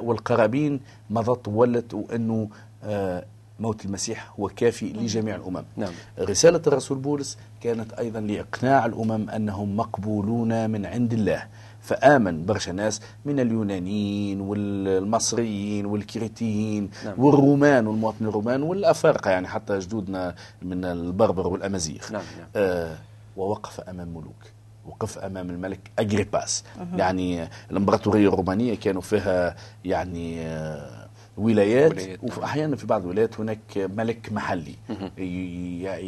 والقرابين 0.01 0.79
مضت 1.09 1.47
ولت 1.47 1.93
وأنه 1.93 2.49
آه، 2.83 3.25
موت 3.59 3.85
المسيح 3.85 4.33
هو 4.39 4.47
كافي 4.49 4.85
لجميع 4.93 5.35
الأمم. 5.35 5.63
نعم. 5.77 5.91
رسالة 6.19 6.61
الرسول 6.67 6.97
بولس 6.97 7.37
كانت 7.61 7.93
أيضا 7.93 8.19
لإقناع 8.19 8.85
الأمم 8.85 9.29
أنهم 9.29 9.77
مقبولون 9.77 10.69
من 10.69 10.85
عند 10.85 11.13
الله. 11.13 11.47
فآمن 11.81 12.45
برشا 12.45 12.71
ناس 12.71 13.01
من 13.25 13.39
اليونانيين 13.39 14.41
والمصريين 14.41 15.85
والكريتيين 15.85 16.89
نعم. 17.05 17.13
والرومان 17.17 17.87
والمواطنين 17.87 18.29
الرومان 18.29 18.63
والأفارقة 18.63 19.31
يعني 19.31 19.47
حتى 19.47 19.79
جدودنا 19.79 20.35
من 20.61 20.85
البربر 20.85 21.47
والأمازيغ. 21.47 22.11
نعم، 22.11 22.21
نعم. 22.37 22.47
آه 22.55 22.97
ووقف 23.37 23.79
أمام 23.79 24.07
ملوك. 24.07 24.43
وقف 24.85 25.17
أمام 25.17 25.49
الملك 25.49 25.91
أجريباس. 25.99 26.63
يعني 26.95 27.49
الإمبراطورية 27.71 28.27
الرومانية 28.27 28.75
كانوا 28.75 29.01
فيها 29.01 29.55
يعني 29.85 30.41
آه، 30.41 31.04
ولايات, 31.37 31.91
ولايات، 31.91 32.23
نعم. 32.23 32.39
واحيانا 32.39 32.75
في 32.75 32.87
بعض 32.87 33.01
الولايات 33.03 33.39
هناك 33.39 33.77
ملك 33.77 34.31
محلي 34.31 34.75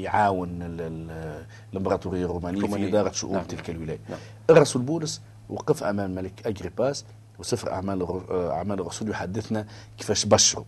يعاون 0.04 0.50
ال- 0.62 0.82
ال- 0.82 1.46
الإمبراطورية 1.74 2.26
الرومانية 2.26 2.68
في. 2.68 2.88
إدارة 2.90 3.12
شؤون 3.12 3.34
نعم. 3.36 3.46
تلك 3.46 3.70
الولاية 3.70 4.00
نعم. 4.10 4.20
الرسول 4.50 4.82
بولس 4.82 5.22
وقف 5.50 5.84
أمام 5.84 6.10
الملك 6.12 6.48
اجريباس 6.48 7.06
وسفر 7.40 7.72
أعمال 7.72 8.08
أعمال 8.32 8.80
الرسول 8.80 9.10
يحدثنا 9.10 9.66
كيفاش 9.98 10.26
بشروا 10.26 10.66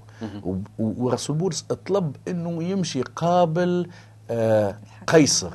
ورسول 0.80 1.36
بولس 1.36 1.62
طلب 1.62 2.16
إنه 2.28 2.64
يمشي 2.64 3.02
قابل 3.02 3.88
قيصر 5.08 5.50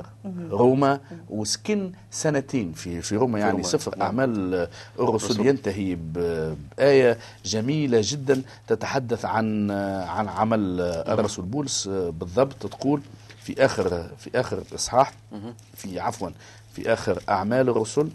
روما 0.49 0.99
وسكن 1.29 1.91
سنتين 2.11 2.73
في 2.73 3.01
في 3.01 3.15
روما. 3.15 3.39
يعني 3.39 3.51
روما، 3.51 3.63
سفر 3.63 3.97
نعم. 3.97 4.01
أعمال 4.07 4.53
آه، 4.53 4.69
الرسل. 4.99 5.47
ينتهي 5.47 5.95
بآية 5.95 7.17
جميلة 7.45 7.99
جدا 8.03 8.41
تتحدث 8.67 9.25
عن 9.25 9.71
آه، 9.71 10.05
عن 10.05 10.27
عمل 10.29 10.81
آه، 10.81 11.13
الرسول. 11.13 11.45
بولس 11.45 11.87
آه، 11.87 12.09
بالضبط 12.09 12.67
تقول 12.67 13.01
في 13.43 13.65
اخر 13.65 14.09
في 14.17 14.29
آخر 14.39 14.63
إصحاح 14.75 15.13
في 15.73 15.99
عفوا 15.99 16.29
في 16.73 16.93
آخر 16.93 17.19
أعمال 17.29 17.69
الرسل 17.69 18.09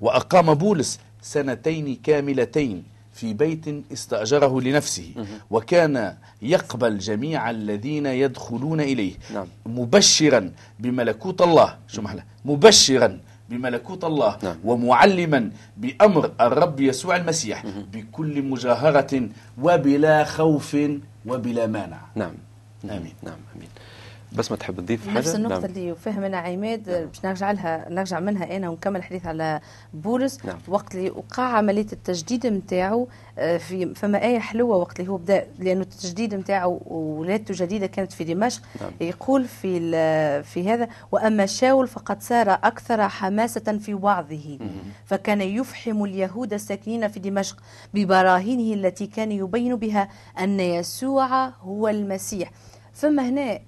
وأقام 0.00 0.54
بولس 0.54 0.98
سنتين 1.22 1.96
كاملتين 2.02 2.84
في 3.12 3.34
بيت 3.34 3.64
استأجره 3.92 4.60
لنفسه 4.60 5.14
وكان 5.50 6.16
يقبل 6.42 6.98
جميع 6.98 7.50
الذين 7.50 8.06
يدخلون 8.06 8.80
إليه. 8.80 9.14
نعم. 9.34 9.46
مبشرا 9.66 10.52
بملكوت 10.78 11.42
الله. 11.42 11.78
شو 11.88 12.02
محله 12.02 12.22
مبشرا 12.44 13.20
بملكوت 13.48 14.04
الله. 14.04 14.38
نعم. 14.42 14.56
ومعلما 14.64 15.50
بأمر 15.76 16.32
الرب 16.40 16.80
يسوع 16.80 17.16
المسيح. 17.16 17.66
بكل 17.92 18.42
مجاهرة 18.42 19.28
وبلا 19.62 20.24
خوف 20.24 20.76
وبلا 21.26 21.66
مانع. 21.66 22.00
نعم. 22.14 22.34
آمين. 22.84 23.14
نعم. 23.22 23.40
آمين. 23.56 23.68
بس 24.32 24.50
ما 24.50 24.56
تحب 24.56 24.80
تضيف 24.80 25.08
حاجة 25.08 25.18
نفس 25.18 25.34
النقطة 25.34 25.60
نعم. 25.60 25.64
اللي 25.64 25.94
فهمنا 25.94 26.36
عماد 26.36 26.84
باش 26.90 27.24
نرجع 27.24 27.50
لها 27.50 27.86
نرجع 27.90 28.20
منها 28.20 28.56
أنا 28.56 28.68
ونكمل 28.68 28.96
الحديث 28.96 29.26
على 29.26 29.60
بولس 29.94 30.44
نعم. 30.44 30.58
وقت 30.68 30.94
اللي 30.94 31.10
وقع 31.10 31.42
عملية 31.42 31.86
التجديد 31.92 32.46
نتاعو 32.46 33.08
آه، 33.38 33.56
في 33.56 33.94
فما 33.94 34.24
آية 34.24 34.38
حلوة 34.38 34.76
وقت 34.76 35.00
اللي 35.00 35.10
هو 35.10 35.16
بدأ 35.16 35.46
لأنه 35.58 35.80
التجديد 35.80 36.34
نتاعو 36.34 36.80
ولادته 36.86 37.54
جديدة 37.56 37.86
كانت 37.86 38.12
في 38.12 38.24
دمشق 38.24 38.62
نعم. 38.80 38.90
يقول 39.00 39.44
في 39.44 39.80
في 40.42 40.70
هذا 40.70 40.88
وأما 41.12 41.46
شاول 41.46 41.88
فقد 41.88 42.22
صار 42.22 42.50
أكثر 42.52 43.08
حماسة 43.08 43.78
في 43.78 43.94
وعظه 43.94 44.58
فكان 45.04 45.40
يفحم 45.40 46.04
اليهود 46.04 46.52
الساكنين 46.52 47.08
في 47.08 47.20
دمشق 47.20 47.56
ببراهينه 47.94 48.74
التي 48.74 49.06
كان 49.06 49.32
يبين 49.32 49.76
بها 49.76 50.08
أن 50.38 50.60
يسوع 50.60 51.48
هو 51.48 51.88
المسيح 51.88 52.50
ثم 52.94 53.20
هنا 53.20 53.60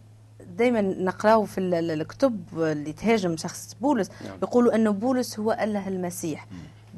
دائما 0.56 0.80
نقراو 0.80 1.44
في 1.44 1.58
ال- 1.58 1.74
ال- 1.74 1.90
الكتب 1.90 2.40
اللي 2.58 2.92
تهاجم 2.92 3.36
شخص 3.36 3.76
بولس 3.80 4.10
نعم. 4.24 4.38
يقولوا 4.42 4.74
أنه 4.74 4.90
بولس 4.90 5.38
هو 5.38 5.52
أله 5.52 5.88
المسيح. 5.88 6.46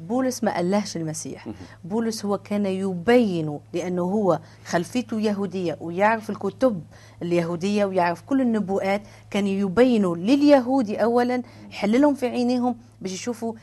بولس 0.09 0.43
ما 0.43 0.59
ألهش 0.59 0.97
المسيح. 0.97 1.47
بولس 1.83 2.25
هو 2.25 2.37
كان 2.37 2.65
يبين 2.65 3.59
لأنه 3.73 4.01
هو 4.01 4.39
خلفيته 4.65 5.19
يهودية 5.21 5.77
ويعرف 5.81 6.29
الكتب 6.29 6.81
اليهودية 7.21 7.85
ويعرف 7.85 8.21
كل 8.21 8.41
النبوءات. 8.41 9.01
كان 9.31 9.47
يبينوا 9.47 10.15
لليهود 10.15 10.89
أولا 10.89 11.41
يحللهم 11.71 12.13
في 12.13 12.27
عينيهم 12.27 12.75
باش 13.01 13.13
يشوفوا 13.13 13.53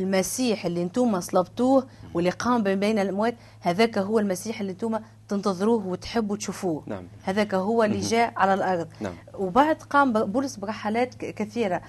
المسيح 0.00 0.66
اللي 0.66 0.82
أنتم 0.82 1.20
صلبتوه 1.20 1.86
واللي 2.14 2.30
قام 2.30 2.62
بين 2.62 2.98
الاموات 2.98 3.34
هذاك 3.60 3.98
هو 3.98 4.18
المسيح 4.18 4.60
اللي 4.60 4.72
أنتم 4.72 4.98
تنتظروه 5.28 5.86
وتحبوا 5.86 6.36
تشوفوه. 6.36 6.82
نعم. 6.86 7.04
هذاك 7.22 7.54
هو 7.54 7.84
اللي 7.84 8.00
جاء 8.00 8.32
على 8.36 8.54
الأرض. 8.54 8.88
نعم. 9.00 9.14
وبعد 9.34 9.76
قام 9.82 10.12
بولس 10.12 10.56
برحلات 10.56 11.14
كثيرة. 11.14 11.82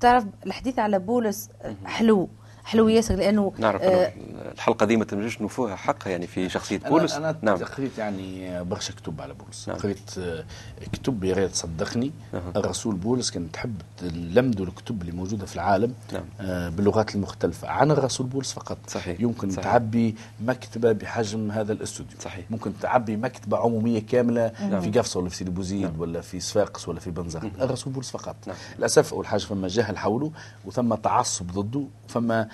تعرف 0.00 0.24
الحديث 0.46 0.78
على 0.78 0.98
بولس 0.98 1.50
حلو. 1.84 2.28
حلو 2.66 2.88
ياسر 2.88 3.14
لأنه 3.14 3.52
نعرف 3.58 3.82
آه 3.82 4.12
الحلقة 4.52 4.86
دي 4.86 4.96
ما 4.96 5.04
تنجمش 5.04 5.40
نوفوها 5.40 5.76
حقها 5.76 6.10
يعني 6.10 6.26
في 6.26 6.48
شخصية 6.48 6.78
بولس 6.78 7.14
أنا 7.14 7.36
نعم 7.42 7.56
قريت 7.56 7.98
يعني 7.98 8.64
برشا 8.64 8.94
كتب 8.94 9.20
على 9.20 9.34
بولس 9.34 9.68
نعم. 9.68 9.78
قريت 9.78 10.18
آه، 10.18 10.44
كتب 10.92 11.24
يا 11.24 11.34
ريت 11.34 11.50
تصدقني 11.50 12.12
أها. 12.34 12.52
الرسول 12.56 12.94
بولس 12.94 13.30
كان 13.30 13.52
تحب 13.52 13.74
تلمدوا 13.96 14.66
الكتب 14.66 15.00
اللي 15.00 15.12
موجودة 15.12 15.46
في 15.46 15.54
العالم 15.54 15.94
نعم. 16.12 16.24
آه، 16.40 16.68
باللغات 16.68 17.14
المختلفة 17.14 17.68
عن 17.68 17.90
الرسول 17.90 18.26
بولس 18.26 18.52
فقط 18.52 18.78
صحيح. 18.88 19.20
يمكن 19.20 19.50
صحيح. 19.50 19.64
تعبي 19.64 20.14
مكتبة 20.40 20.92
بحجم 20.92 21.50
هذا 21.50 21.72
الاستوديو 21.72 22.18
صحيح. 22.20 22.50
ممكن 22.50 22.72
تعبي 22.80 23.16
مكتبة 23.16 23.56
عمومية 23.56 24.00
كاملة 24.00 24.52
نعم. 24.60 24.80
في 24.80 24.98
قفصة 24.98 25.20
ولا 25.20 25.28
في 25.28 25.36
سيدي 25.36 25.50
بوزيد 25.50 25.82
نعم. 25.82 26.00
ولا 26.00 26.20
في 26.20 26.40
صفاقس 26.40 26.88
ولا 26.88 27.00
في 27.00 27.10
بنزرت 27.10 27.50
الرسول 27.60 27.92
بولس 27.92 28.10
فقط 28.10 28.36
نعم. 28.46 28.56
للأسف 28.78 29.14
أول 29.14 29.26
حاجة 29.26 29.40
فما 29.40 29.68
جهل 29.68 29.98
حوله 29.98 30.32
وثم 30.64 30.94
تعصب 30.94 31.46
ضده 31.46 31.84
وثم 32.08 32.44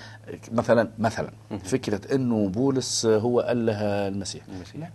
مثلا 0.51 0.89
مثلا 0.99 1.29
فكرة 1.63 2.15
أنه 2.15 2.49
بولس 2.49 3.05
هو 3.05 3.41
أله 3.41 3.81
المسيح. 4.07 4.43
المسيح. 4.49 4.89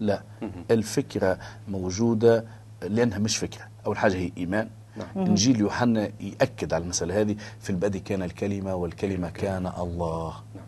لا. 0.00 0.22
الفكرة 0.70 1.38
موجودة 1.68 2.44
لأنها 2.82 3.18
مش 3.18 3.36
فكرة. 3.36 3.62
أول 3.86 3.98
حاجة 3.98 4.16
هي 4.16 4.32
إيمان. 4.38 4.68
نعم. 4.96 5.26
إنجيل 5.26 5.60
يوحنا 5.60 6.10
يأكد 6.20 6.72
على 6.74 6.84
المسألة 6.84 7.20
هذه. 7.20 7.36
في 7.60 7.70
البدء 7.70 7.98
كان 7.98 8.22
الكلمة 8.22 8.74
والكلمة 8.74 9.30
كان 9.30 9.66
الله. 9.78 10.34
نعم. 10.54 10.64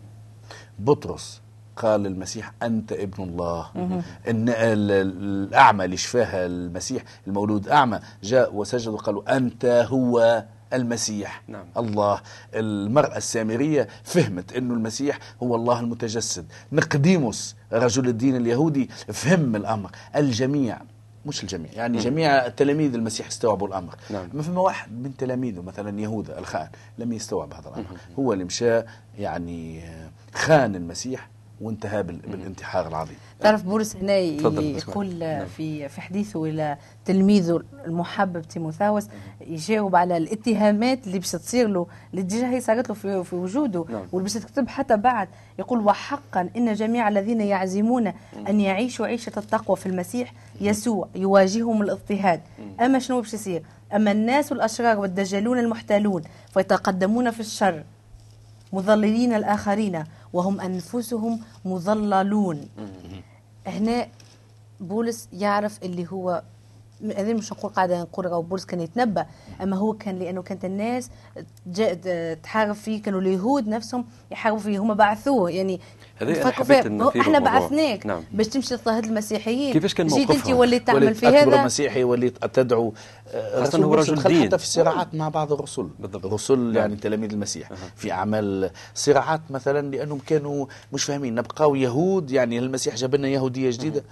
بطرس 0.79 1.41
قال 1.75 2.01
للمسيح 2.03 2.53
أنت 2.63 2.91
ابن 2.91 3.23
الله. 3.23 3.69
إن 3.75 4.49
ال- 4.49 4.91
ال- 4.91 5.47
الأعمى 5.47 5.85
اللي 5.85 5.97
شفاها 5.97 6.45
المسيح 6.45 7.03
المولود 7.27 7.67
أعمى 7.67 7.99
جاء 8.23 8.55
وسجد 8.55 8.87
وقالوا 8.87 9.37
أنت 9.37 9.65
هو. 9.65 10.43
المسيح. 10.73 11.41
نعم. 11.47 11.65
الله 11.77 12.21
المرأة 12.53 13.17
السامرية 13.17 13.87
فهمت 14.03 14.53
أنه 14.53 14.73
المسيح 14.73 15.19
هو 15.43 15.55
الله 15.55 15.79
المتجسد. 15.79 16.45
نقديموس 16.71 17.55
رجل 17.73 18.07
الدين 18.07 18.35
اليهودي 18.35 18.89
فهم 19.13 19.55
الأمر. 19.55 19.91
الجميع 20.15 20.77
مش 21.25 21.43
الجميع 21.43 21.71
يعني 21.73 21.97
جميع 21.97 22.47
تلاميذ 22.47 22.93
المسيح 22.93 23.27
استوعبوا 23.27 23.67
الأمر. 23.67 23.95
نعم. 24.09 24.29
ما 24.33 24.41
فما 24.41 24.61
واحد 24.61 24.91
من 24.91 25.17
تلاميذه 25.17 25.61
مثلا 25.61 25.99
يهوذا 26.01 26.39
الخائن 26.39 26.69
لم 26.97 27.13
يستوعب 27.13 27.53
هذا 27.53 27.67
الأمر. 27.69 27.85
هو 28.19 28.33
اللي 28.33 28.43
مشى 28.43 28.81
يعني 29.19 29.83
خان 30.33 30.75
المسيح 30.75 31.29
وانتهى 31.61 32.03
بال- 32.03 32.17
بالانتحار 32.27 32.87
العظيم. 32.87 33.17
تعرف 33.39 33.63
بولس 33.63 33.95
هنا 33.95 34.15
يقول 34.15 35.19
نعم. 35.19 35.45
في 35.45 35.89
في 35.89 36.01
حديثه 36.01 36.45
إلى 36.45 36.77
تلميذه 37.05 37.61
المحبب 37.85 38.41
تيموثاوس 38.41 39.07
يجاوب 39.47 39.95
على 39.95 40.17
الاتهامات 40.17 41.07
اللي 41.07 41.19
باش 41.19 41.31
تصير 41.31 41.67
له 41.67 41.87
اللي 42.11 42.21
ديجا 42.21 42.49
هي 42.49 42.61
صارت 42.61 42.89
له 42.89 42.95
في, 42.95 43.23
في 43.23 43.35
وجوده 43.35 43.85
نعم. 43.89 44.07
واللي 44.11 44.29
باش 44.29 44.33
تكتب 44.33 44.67
حتى 44.67 44.97
بعد. 44.97 45.27
يقول 45.59 45.79
وحقا 45.79 46.49
إن 46.57 46.73
جميع 46.73 47.07
الذين 47.07 47.41
يعزمون 47.41 48.13
أن 48.49 48.59
يعيشوا 48.59 49.05
عيشة 49.05 49.31
التقوى 49.37 49.77
في 49.77 49.85
المسيح 49.85 50.33
يسوع 50.61 51.07
يواجههم 51.15 51.81
الاضطهاد. 51.81 52.41
أما 52.81 52.99
شنو 52.99 53.21
باش 53.21 53.33
يصير؟ 53.33 53.63
أما 53.95 54.11
الناس 54.11 54.51
الأشرار 54.51 54.99
والدجالون 54.99 55.59
المحتالون 55.59 56.21
فيتقدمون 56.53 57.31
في 57.31 57.39
الشر 57.39 57.83
مضللين 58.73 59.33
الآخرين 59.33 60.03
وهم 60.33 60.61
أنفسهم 60.61 61.39
مضللون. 61.65 62.61
هنا 63.67 64.07
بولس 64.79 65.29
يعرف 65.33 65.83
اللي 65.83 66.07
هو 66.11 66.43
هذه 67.17 67.33
مش 67.33 67.51
نقول 67.51 67.71
قاعدة 67.71 68.01
نقول 68.01 68.25
راهو 68.25 68.41
بولس 68.41 68.65
كان 68.65 68.81
يتنبأ 68.81 69.25
أما 69.61 69.77
هو 69.77 69.93
كان 69.93 70.19
لأنه 70.19 70.41
كانت 70.41 70.65
الناس 70.65 71.09
جاء 71.67 71.93
تحارب 72.33 72.75
فيه 72.75 73.01
كانوا 73.01 73.21
اليهود 73.21 73.67
نفسهم 73.67 74.05
يحاربوا 74.31 74.59
فيه 74.59 74.79
هم 74.79 74.93
بعثوه 74.93 75.49
يعني 75.49 75.79
تفكروا 76.19 77.11
فيه. 77.11 77.21
أحنا. 77.21 77.39
بعثناك 77.39 78.05
نعم. 78.05 78.23
باش 78.31 78.47
تمشي 78.47 78.77
تضطهد 78.77 79.05
المسيحيين 79.05 79.73
كيفاش 79.73 79.93
كان 79.93 80.07
جيت 80.07 80.31
أنت؟ 80.31 80.47
وليت 80.47 80.87
تعمل 80.87 81.03
وليت 81.03 81.17
في 81.17 81.27
هذا 81.27 81.65
مسيحي 81.65 82.03
وليت 82.03 82.45
تدعو 82.45 82.93
آه، 83.33 83.59
خاصة 83.59 83.77
رسول 83.77 83.83
هو 83.83 83.93
رجل 83.93 84.23
دين. 84.23 84.47
حتى 84.47 84.57
في 84.57 84.67
صراعات 84.67 85.15
مع 85.15 85.29
بعض 85.29 85.53
الرسل 85.53 85.89
بالضبط. 85.99 86.25
الرسل 86.25 86.75
يعني 86.75 86.95
تلاميذ 86.95 87.31
المسيح 87.31 87.69
في 87.95 88.11
أعمال 88.11 88.69
صراعات 88.93 89.41
مثلا 89.49 89.91
لأنهم 89.95 90.19
كانوا 90.27 90.65
مش 90.93 91.03
فاهمين 91.03 91.35
نبقاو 91.35 91.75
يهود 91.75 92.31
يعني 92.31 92.59
المسيح 92.59 92.95
جاب 92.95 93.15
لنا 93.15 93.27
يهودية 93.27 93.69
جديدة 93.69 94.03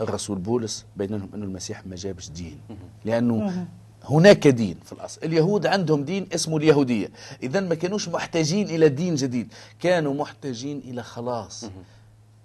الرسول 0.00 0.38
بولس 0.38 0.84
بين 0.96 1.10
لهم 1.10 1.28
أنه 1.34 1.44
المسيح 1.44 1.86
ما 1.86 1.96
جابش 1.96 2.28
دين. 2.28 2.60
لأنه 3.04 3.66
هناك 4.04 4.48
دين 4.48 4.76
في 4.84 4.92
الأصل. 4.92 5.20
اليهود 5.24 5.66
عندهم 5.66 6.04
دين 6.04 6.26
اسمه 6.34 6.56
اليهودية. 6.56 7.10
إذا 7.42 7.60
ما 7.60 7.74
كانوش 7.74 8.08
محتاجين 8.08 8.66
إلى 8.66 8.88
دين 8.88 9.14
جديد. 9.14 9.52
كانوا 9.80 10.14
محتاجين 10.14 10.78
إلى 10.78 11.02
خلاص. 11.02 11.64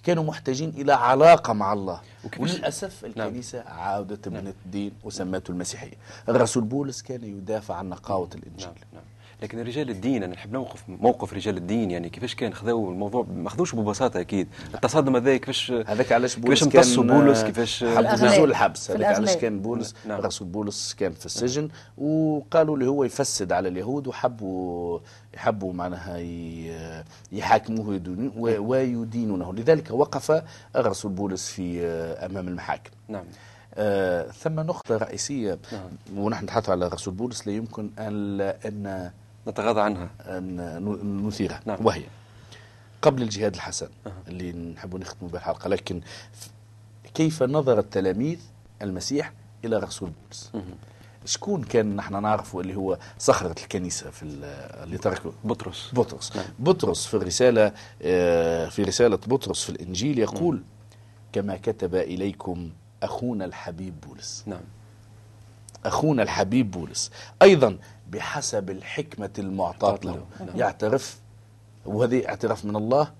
كانوا 0.04 0.24
محتاجين 0.24 0.70
إلى 0.70 0.94
علاقة 0.94 1.54
مع 1.54 1.74
الله. 1.74 2.02
وللأسف 2.40 3.06
نعم. 3.06 3.28
الكنيسة 3.28 3.62
عاودت 3.62 4.28
من 4.28 4.54
الدين 4.66 4.92
وسمته 5.04 5.52
المسيحية. 5.52 5.98
الرسول 6.30 6.64
بولس 6.64 7.02
كان 7.02 7.24
يدافع 7.24 7.76
عن 7.76 7.90
نقاوة 7.90 8.30
الإنجيل. 8.36 8.68
نعم 8.68 8.76
نعم. 8.94 9.04
لكن 9.44 9.60
رجال 9.60 9.90
الدين 9.90 10.24
أنا 10.24 10.34
نحب 10.34 10.54
نوقف 10.54 10.84
موقف 10.88 11.34
رجال 11.34 11.58
الدين 11.58 11.92
يعني 11.92 12.10
كيفاش 12.10 12.36
كان 12.36 12.54
خذوا 12.54 12.92
الموضوع 12.92 13.26
ما 13.36 13.50
خذوش 13.50 13.76
ببساطة 13.76 14.20
أكيد 14.20 14.48
التصادم 14.76 15.16
هذا 15.16 15.38
كيفاش 15.38 15.72
هذاك 15.72 16.12
علاش 16.12 16.36
بولس 16.36 16.64
كيفاش 16.64 16.86
امتصوا 16.88 17.04
بولس 17.04 17.44
كيفاش. 17.44 17.84
نزول 17.84 18.50
الحبس 18.50 18.92
هذاك 18.92 19.16
علاش. 19.16 19.36
كان 19.36 19.60
بولس 19.62 19.96
نعم. 20.06 20.20
الرسول 20.20 20.48
بولس 20.48 20.94
كان 20.94 21.12
في 21.12 21.26
السجن 21.26 21.70
وقالوا 21.98 22.78
له 22.78 22.86
هو 22.86 23.04
يفسد 23.04 23.52
على 23.52 23.70
اليهود 23.70 24.08
وحبوا 24.08 25.00
يحبوا 25.34 25.74
معناها 25.74 26.18
يحاكموه 27.32 28.02
ويدينونه 28.38 29.54
لذلك 29.54 29.92
وقف 29.92 30.44
الرسول 30.76 31.12
بولس 31.12 31.48
في 31.48 31.86
أمام 32.26 32.48
المحاكم 32.48 32.92
نعم 33.08 33.26
آه، 33.76 34.32
ثم 34.32 34.60
نقطة 34.60 34.98
رئيسية 34.98 35.60
نعم. 35.72 35.90
ونحن 36.16 36.44
نتحدث 36.44 36.70
على 36.70 36.88
الرسول 36.88 37.14
بولس 37.14 37.48
لا 37.48 37.54
يمكن 37.54 37.90
أن 38.00 38.42
أن 38.42 39.12
نتغاضى 39.48 39.82
عنها. 39.82 40.10
نثيرها. 41.04 41.60
نعم. 41.66 41.86
وهي 41.86 42.04
قبل 43.02 43.22
الجهاد 43.22 43.54
الحسن 43.56 43.88
اللي 44.28 44.52
نحب 44.52 44.96
نختم 44.96 45.28
به 45.28 45.38
الحلقة 45.38 45.68
لكن 45.68 46.02
كيف 47.14 47.44
نظر 47.44 47.80
التلاميذ 47.80 48.40
المسيح 48.82 49.34
إلى 49.66 49.78
رسول 49.78 50.12
بولس؟ 50.24 50.52
شكون 51.26 51.64
كان 51.64 51.96
نحن 51.96 52.22
نعرفه 52.22 52.60
اللي 52.62 52.76
هو 52.76 52.98
صخرة 53.20 53.56
الكنيسة 53.64 54.10
في 54.10 54.24
ال- 54.24 54.44
اللي 54.84 54.98
تركه؟ 54.98 55.34
بطرس. 55.44 55.90
بطرس. 55.94 56.36
نعم. 56.36 56.46
بطرس 56.60 57.06
في 57.06 57.14
الرسالة 57.14 57.72
آه، 58.02 58.70
في 58.70 58.84
رسالة 58.84 59.16
بطرس 59.16 59.64
في 59.64 59.70
الإنجيل 59.70 60.20
يقول 60.20 60.64
كما 61.34 61.58
كتب 61.58 61.96
إليكم 61.96 62.70
أخونا 63.04 63.46
الحبيب 63.46 64.02
بولس. 64.02 64.44
نعم. 64.46 64.62
أخونا 65.86 66.24
الحبيب 66.24 66.72
بولس. 66.72 67.12
أيضا 67.42 67.78
بحسب 68.14 68.70
الحكمة 68.70 69.30
المعطاة 69.40 70.00
له. 70.04 70.26
نعم. 70.40 70.58
يعترف 70.60 71.20
وهذه 71.86 72.28
اعتراف 72.28 72.66
من 72.66 72.76
الله 72.76 73.12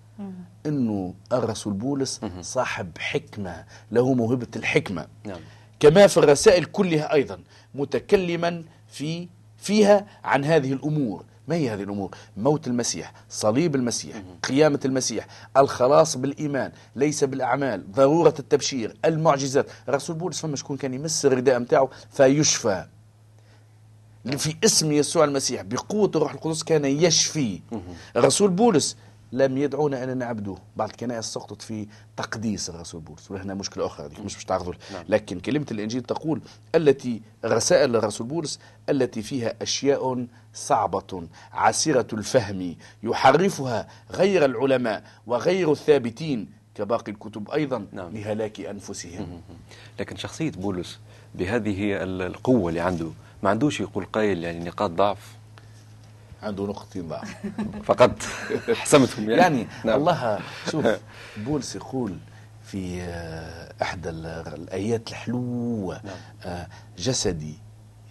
أنه 0.66 1.14
الرسول 1.32 1.74
بولس 1.74 2.22
صاحب 2.42 2.98
حكمة 2.98 3.66
له 3.92 4.14
موهبة 4.14 4.48
الحكمة. 4.56 5.08
نعم. 5.26 5.40
كما 5.80 6.08
في 6.08 6.18
الرسائل 6.18 6.66
كلها 6.66 7.14
أيضا 7.14 7.40
متكلما 7.76 8.64
في 8.88 9.28
فيها 9.58 10.08
عن 10.24 10.46
هذه 10.46 10.74
الأمور. 10.74 11.26
ما 11.48 11.56
هي 11.56 11.70
هذه 11.70 11.84
الأمور؟ 11.84 12.16
موت 12.38 12.68
المسيح 12.68 13.14
صليب 13.30 13.76
المسيح 13.76 14.22
قيامة 14.44 14.80
المسيح 14.86 15.28
الخلاص 15.58 16.18
بالإيمان 16.18 16.72
ليس 16.96 17.24
بالأعمال 17.24 17.92
ضرورة 17.92 18.34
التبشير 18.40 18.98
المعجزات. 19.06 19.72
رسول 19.90 20.16
بولس 20.16 20.42
فما 20.42 20.56
شكون 20.56 20.78
كان 20.78 20.94
يمس 20.94 21.26
الرداء 21.26 21.60
متاعه 21.60 21.90
فيشفى. 22.12 22.86
في 24.26 24.56
اسم 24.66 24.92
يسوع 24.92 25.24
المسيح 25.24 25.62
بقوة 25.62 26.12
الروح 26.16 26.34
القدس 26.34 26.64
كان 26.64 26.86
يشفي. 26.86 27.60
الرسول 28.16 28.50
بولس 28.50 28.98
لم 29.32 29.58
يدعونا 29.58 30.04
أن 30.04 30.18
نعبدوه 30.18 30.58
بعض 30.76 30.90
الكنائس 30.90 31.26
سقطت 31.26 31.62
في 31.62 31.88
تقديس 32.18 32.70
الرسول 32.70 33.02
بولس 33.02 33.32
وهنا 33.32 33.54
مشكلة 33.54 33.86
أخرى 33.86 34.10
دي 34.10 34.22
مش 34.22 34.38
مش 34.38 34.46
تعرضوا. 34.46 34.74
نعم. 34.94 35.04
لكن 35.10 35.40
كلمة 35.40 35.66
الإنجيل 35.72 36.02
تقول 36.02 36.42
التي 36.76 37.22
رسائل 37.46 37.96
الرسول 37.96 38.28
بولس 38.28 38.60
التي 38.90 39.22
فيها 39.22 39.54
أشياء 39.62 40.26
صعبة 40.54 41.28
عسيرة 41.54 42.08
الفهم 42.14 42.76
يحرفها 43.04 43.88
غير 44.12 44.46
العلماء 44.46 45.04
وغير 45.28 45.72
الثابتين 45.72 46.50
كباقي 46.76 47.12
الكتب 47.12 47.50
أيضا 47.52 47.86
نعم. 47.92 48.14
لهلاك 48.14 48.60
أنفسهم 48.60 49.42
لكن 50.00 50.16
شخصية 50.16 50.52
بولس 50.52 51.00
بهذه 51.36 52.04
ال- 52.04 52.22
القوة 52.22 52.70
اللي 52.70 52.80
عنده 52.80 53.12
ما 53.44 53.50
عندوش 53.50 53.80
يقول 53.80 54.06
قايل 54.06 54.44
يعني 54.44 54.60
نقاط 54.66 54.90
ضعف 54.92 55.36
عنده 56.44 56.64
نقطتين 56.64 57.08
ضعف 57.08 57.36
فقط 57.88 58.22
حسمتهم 58.74 59.30
يعني, 59.30 59.42
يعني 59.42 59.68
نعم. 59.86 60.00
الله 60.00 60.40
شوف 60.72 60.88
بولس 61.38 61.76
يقول 61.76 62.18
في 62.64 63.02
آه، 63.02 63.74
إحدى 63.82 64.10
ال- 64.10 64.26
الآيات 64.54 65.10
الحلوة 65.10 66.02
نعم. 66.04 66.16
آه، 66.44 66.68
جسدي 66.98 67.56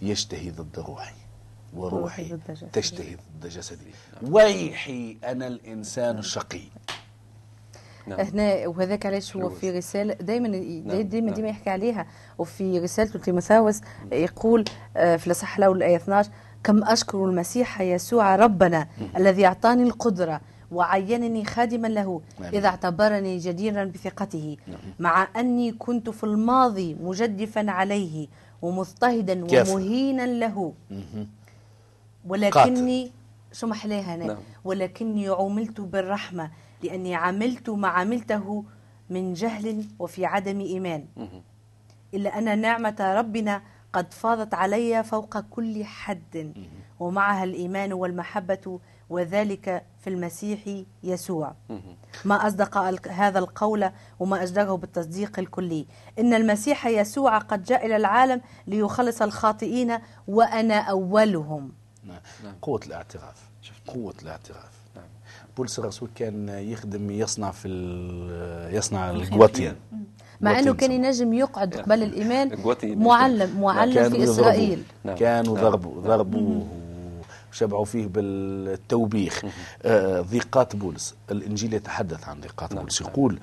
يشتهي 0.01 0.49
ضد 0.51 0.79
روحي 0.79 0.93
روحي 0.95 1.13
وروحي 1.95 2.23
ضد. 2.33 2.69
تشتهي 2.73 3.15
ضد 3.41 3.49
جسدي 3.49 3.85
ويحي 4.21 5.17
أنا 5.23 5.47
الإنسان 5.47 6.17
الشقي 6.17 6.61
نعم. 8.07 8.19
هنا 8.19 8.67
وهذاك 8.67 9.05
علاش 9.05 9.35
هو. 9.35 9.49
في 9.49 9.71
رسالة 9.71 10.13
دائما 10.13 10.47
نعم، 10.47 11.01
دائما 11.01 11.25
نعم. 11.25 11.35
ديما 11.35 11.49
يحكي 11.49 11.69
عليها 11.69 12.07
وفي 12.37 12.79
رسالته 12.79 13.19
تيموثاوس 13.19 13.81
يقول 14.11 14.65
آه، 14.97 15.15
في 15.15 15.27
الأصحاح 15.27 15.57
الأول 15.57 15.77
الآية 15.77 15.95
12 15.95 16.29
كم 16.63 16.83
أشكر 16.83 17.25
المسيح 17.25 17.81
يسوع 17.81 18.35
ربنا 18.35 18.87
الذي 19.17 19.45
أعطاني 19.45 19.83
القدرة 19.83 20.41
وعينني 20.71 21.45
خادما 21.45 21.87
له. 21.87 22.21
إذا 22.53 22.67
اعتبرني 22.67 23.37
جديرا 23.37 23.83
بثقته 23.83 24.57
مع 24.99 25.27
أني 25.35 25.71
كنت 25.71 26.09
في 26.09 26.23
الماضي 26.23 26.97
مجدفا 27.01 27.71
عليه 27.71 28.27
ومضطهدا. 28.61 29.43
ومهينا 29.73 30.25
له. 30.27 30.73
ولكني 32.27 33.11
شو 33.53 33.67
محلاها 33.67 34.15
هنا 34.15 34.25
نعم. 34.25 34.37
ولكني 34.63 35.27
عملت 35.27 35.81
بالرحمة 35.81 36.51
لأني 36.83 37.15
عملت 37.15 37.69
ما 37.69 37.87
عملته 37.87 38.63
من 39.09 39.33
جهل 39.33 39.85
وفي 39.99 40.25
عدم 40.25 40.59
إيمان. 40.59 41.05
إلا 42.13 42.37
أن 42.37 42.59
نعمة 42.59 43.13
ربنا 43.17 43.61
قد 43.93 44.13
فاضت 44.13 44.53
علي 44.53 45.03
فوق 45.03 45.39
كل 45.39 45.85
حد 45.85 46.53
ومعها 46.99 47.43
الإيمان 47.43 47.93
والمحبة 47.93 48.79
وذلك 49.09 49.85
في 49.99 50.09
المسيح 50.09 50.83
يسوع. 51.03 51.55
ما 52.25 52.47
أصدق 52.47 52.77
هذا 53.07 53.39
القول 53.39 53.89
وما 54.19 54.43
أجدره 54.43 54.75
بالتصديق 54.75 55.39
الكلي 55.39 55.85
إن 56.19 56.33
المسيح 56.33 56.85
يسوع 56.87 57.37
قد 57.37 57.63
جاء 57.63 57.85
إلى 57.85 57.95
العالم 57.95 58.41
ليخلص 58.67 59.21
الخاطئين 59.21 59.97
وأنا 60.27 60.79
أولهم 60.79 61.71
نعم. 62.43 62.55
قوة 62.61 62.79
الاعتراف 62.87 63.49
قوة 63.87 64.13
الاعتراف. 64.21 64.82
بولس 65.57 65.79
الرسول 65.79 66.09
كان 66.15 66.49
يخدم 66.49 67.11
يصنع 67.11 67.51
في 67.51 67.67
ال- 67.67 68.75
يصنع 68.75 69.09
الخيمة. 69.09 69.23
الجواتين 69.33 69.73
مع 70.41 70.51
أنه 70.51 70.61
جواتين 70.65 70.87
كان. 70.89 71.03
ينجم 71.05 71.33
يقعد 71.33 71.75
قبل 71.75 72.03
الإيمان 72.03 72.49
جواتي- 72.49 72.95
معلم 72.95 73.61
معلم 73.61 74.09
في. 74.09 74.23
إسرائيل 74.23 74.83
نعم. 75.03 75.15
كانوا 75.17 75.55
نعم. 75.55 75.63
ضربوا 75.63 76.01
ضربوه 76.01 76.67
وشبعوا 77.51 77.85
فيه 77.85 78.07
بالتوبيخ 78.07 79.41
آه 79.83 80.21
ضيقات 80.21 80.75
بولس 80.75 81.15
الإنجيل 81.31 81.73
يتحدث 81.73 82.27
عن 82.29 82.41
ضيقات 82.41 82.73
نعم. 82.73 82.81
بولس 82.83 83.01
نعم. 83.01 83.11
يقول 83.11 83.39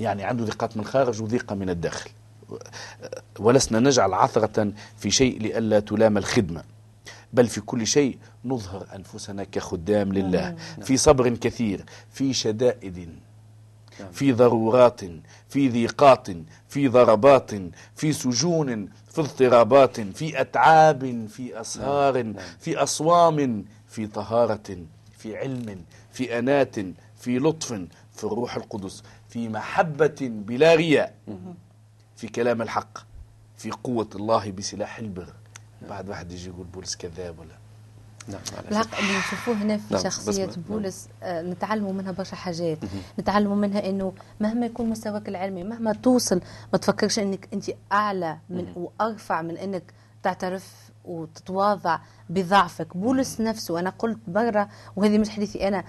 يعني 0.00 0.24
عنده 0.24 0.44
ضيقات 0.44 0.76
من 0.76 0.82
الخارج 0.82 1.22
وضيقة 1.22 1.54
من 1.54 1.70
الداخل 1.70 2.10
ولسنا 3.38 3.80
نجعل 3.80 4.14
عثرة 4.14 4.72
في 4.98 5.10
شيء 5.10 5.42
لئلا 5.42 5.80
تلام 5.80 6.18
الخدمة 6.18 6.62
بل 7.32 7.46
في 7.46 7.60
كل 7.60 7.86
شيء 7.86 8.18
نظهر 8.44 8.86
أنفسنا 8.96 9.44
كخدام 9.44 10.12
لله. 10.12 10.56
في 10.82 10.96
صبر 10.96 11.28
كثير 11.28 11.84
في 12.10 12.32
شدائد 12.34 13.08
في 14.12 14.32
ضرورات 14.32 15.00
في 15.48 15.68
ضيقات 15.68 16.28
في 16.68 16.88
ضربات 16.88 17.50
في 17.96 18.12
سجون 18.12 18.88
في 19.12 19.20
اضطرابات 19.20 20.00
في 20.00 20.40
أتعاب 20.40 21.26
في 21.28 21.60
أسهار 21.60 22.32
في 22.60 22.76
أصوام 22.76 23.64
في 23.88 24.06
طهارة 24.06 24.76
في 25.18 25.36
علم 25.36 25.84
في 26.12 26.38
أنات 26.38 26.74
في 27.16 27.38
لطف 27.38 27.72
في 28.12 28.24
الروح 28.24 28.56
القدس 28.56 29.02
في 29.28 29.48
محبة 29.48 30.16
بلا 30.20 30.74
رياء 30.74 31.14
في 32.16 32.28
كلام 32.28 32.62
الحق 32.62 32.98
في 33.56 33.70
قوة 33.70 34.08
الله 34.14 34.50
بسلاح 34.50 34.98
البر. 34.98 35.32
بعد 35.88 36.08
واحد 36.08 36.32
يجي 36.32 36.48
يقول 36.48 36.66
بولس 36.66 36.96
كذاب 36.96 37.38
ولا؟ 37.38 37.48
نعم 38.28 38.40
على 38.58 38.66
بالحق 38.68 38.98
اللي 38.98 39.18
نشوفوه 39.18 39.54
هنا 39.54 39.76
في 39.76 39.94
نعم، 39.94 40.02
شخصية 40.02 40.46
بس- 40.46 40.56
بولس 40.56 41.08
آه، 41.22 41.42
نتعلموا 41.42 41.92
منها 41.92 42.12
برشا 42.12 42.36
حاجات. 42.36 42.78
نتعلموا 43.20 43.56
منها 43.56 43.88
إنه 43.88 44.12
مهما 44.40 44.66
يكون 44.66 44.90
مستواك 44.90 45.28
العلمي 45.28 45.64
مهما 45.64 45.92
توصل 45.92 46.40
ما 46.72 46.78
تفكرش 46.78 47.18
إنك 47.18 47.48
أنت 47.52 47.64
أعلى 47.92 48.38
من 48.50 48.72
وأرفع 48.76 49.42
من 49.42 49.56
إنك 49.56 49.82
تعترف 50.22 50.90
وتتواضع 51.04 51.98
بضعفك. 52.30 52.96
بولس 52.96 53.40
نفسه 53.40 53.78
أنا 53.80 53.90
قلت 53.90 54.18
برا 54.26 54.68
وهذه 54.96 55.18
مش 55.18 55.28
حديثي 55.30 55.68
أنا 55.68 55.84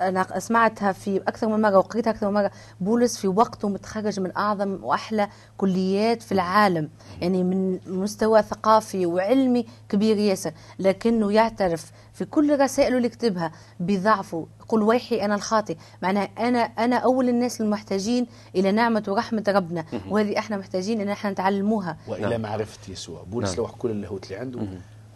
أنا 0.00 0.38
سمعتها 0.38 0.92
في 0.92 1.16
أكثر 1.16 1.48
من 1.48 1.62
مرة 1.62 1.78
وقريتها 1.78 2.10
أكثر 2.10 2.28
من 2.28 2.34
مرة. 2.34 2.50
بولس 2.80 3.18
في 3.18 3.28
وقته 3.28 3.68
متخرج 3.68 4.20
من 4.20 4.36
أعظم 4.36 4.78
وأحلى 4.82 5.28
كليات 5.56 6.22
في 6.22 6.32
العالم. 6.32 6.90
يعني 7.20 7.44
من 7.44 7.78
مستوى 7.86 8.42
ثقافي 8.42 9.06
وعلمي 9.06 9.66
كبير 9.88 10.16
ياسر. 10.16 10.52
لكنه 10.78 11.32
يعترف 11.32 11.92
في 12.12 12.24
كل 12.24 12.60
رسائله 12.60 12.96
اللي 12.96 13.08
كتبها 13.08 13.52
بضعفه. 13.80 14.46
يقول 14.60 14.82
ويحي 14.82 15.24
أنا 15.24 15.34
الخاطئ 15.34 15.76
معناها 16.02 16.28
أنا 16.38 16.58
أنا 16.58 16.96
أول 16.96 17.28
الناس 17.28 17.60
المحتاجين 17.60 18.26
إلى 18.56 18.72
نعمة 18.72 19.04
ورحمة 19.08 19.44
ربنا. 19.48 19.84
وهذه 20.08 20.38
إحنا 20.38 20.56
محتاجين 20.56 21.00
إن 21.00 21.08
إحنا 21.08 21.30
نتعلموها. 21.30 21.96
وإلى 22.08 22.30
نعم. 22.30 22.40
معرفة 22.40 22.92
يسوع. 22.92 23.22
بولس 23.22 23.48
نعم. 23.48 23.58
لوح 23.58 23.70
كل 23.70 23.90
اللاهوت 23.90 24.24
اللي 24.24 24.36
عنده. 24.36 24.60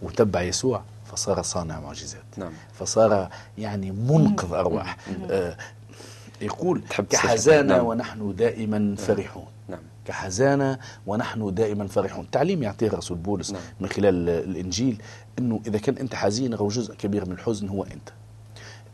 وتبع 0.02 0.42
يسوع 0.42 0.82
فصار 1.04 1.42
صانع 1.42 1.80
معجزات. 1.80 2.24
نعم. 2.36 2.52
فصار 2.72 3.28
يعني 3.58 3.90
منقذ 3.90 4.52
أرواح. 4.52 4.96
آه 5.30 5.56
يقول. 6.40 6.82
كحزانة 7.10 7.76
نعم. 7.76 7.86
ونحن 7.86 8.34
دائما 8.34 8.94
فرحون. 8.98 9.46
نعم. 9.68 9.80
كحزانة 10.04 10.78
ونحن 11.06 11.54
دائما 11.54 11.86
فرحون. 11.86 12.30
تعليم 12.30 12.62
يعطيه 12.62 12.86
الرسول 12.86 13.16
بولس 13.16 13.50
نعم. 13.50 13.62
من 13.80 13.88
خلال 13.88 14.28
الإنجيل 14.28 15.02
أنه 15.38 15.60
إذا 15.66 15.78
كان 15.78 15.96
أنت 15.96 16.14
حزين 16.14 16.54
أو 16.54 16.68
جزء 16.68 16.94
كبير 16.94 17.26
من 17.26 17.32
الحزن 17.32 17.68
هو 17.68 17.82
أنت. 17.82 18.08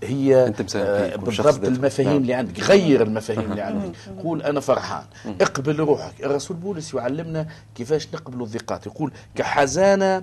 هي 0.03 0.47
أنت 0.47 0.63
مساهم 0.63 0.85
آه، 0.87 1.17
بالضبط. 1.17 1.65
المفاهيم 1.65 2.11
نعم. 2.11 2.23
اللي 2.23 2.35
عندك. 2.35 2.61
غير 2.61 3.03
المفاهيم 3.03 3.51
اللي 3.51 3.63
عندك. 3.63 3.93
قول 4.23 4.43
أنا 4.43 4.61
فرحان. 4.61 5.05
اقبل 5.41 5.77
روحك. 5.77 6.25
الرسول 6.25 6.57
بولس 6.57 6.95
يعلمنا 6.95 7.47
كيفاش 7.75 8.09
نقبل 8.15 8.43
الضيقات. 8.43 8.87
يقول 8.87 9.13
كحزانة 9.35 10.23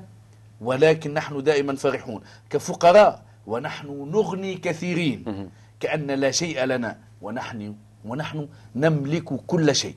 ولكن 0.62 1.14
نحن 1.14 1.44
دائما 1.44 1.76
فرحون 1.76 2.22
كفقراء 2.50 3.22
ونحن 3.48 3.88
نغني 4.12 4.56
كثيرين. 4.56 5.50
كأن 5.80 6.12
لا 6.12 6.32
شيء 6.32 6.64
لنا 6.64 6.98
ونحن 7.22 7.76
ونحن 8.06 8.48
نملك 8.76 9.24
كل 9.24 9.76
شيء. 9.76 9.96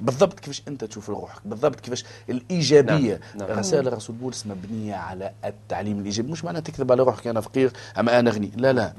بالضبط 0.00 0.40
كيفاش 0.40 0.62
أنت 0.68 0.84
تشوف 0.84 1.10
روحك؟ 1.10 1.40
بالضبط 1.44 1.80
كيفاش 1.80 2.04
الإيجابية. 2.28 3.20
نعم، 3.36 3.48
نعم. 3.48 3.58
رسائل 3.58 3.88
الرسول 3.88 4.16
بولس 4.16 4.46
مبنيه 4.46 4.94
على 4.94 5.32
التعليم 5.44 5.98
الإيجابي. 5.98 6.32
مش 6.32 6.44
معناها 6.44 6.60
تكذب 6.60 6.92
على 6.92 7.02
روحك 7.02 7.26
أنا 7.26 7.40
فقير 7.40 7.72
اما 7.98 8.18
أنا 8.18 8.30
غني. 8.30 8.50
لا 8.56 8.72
لا. 8.72 8.92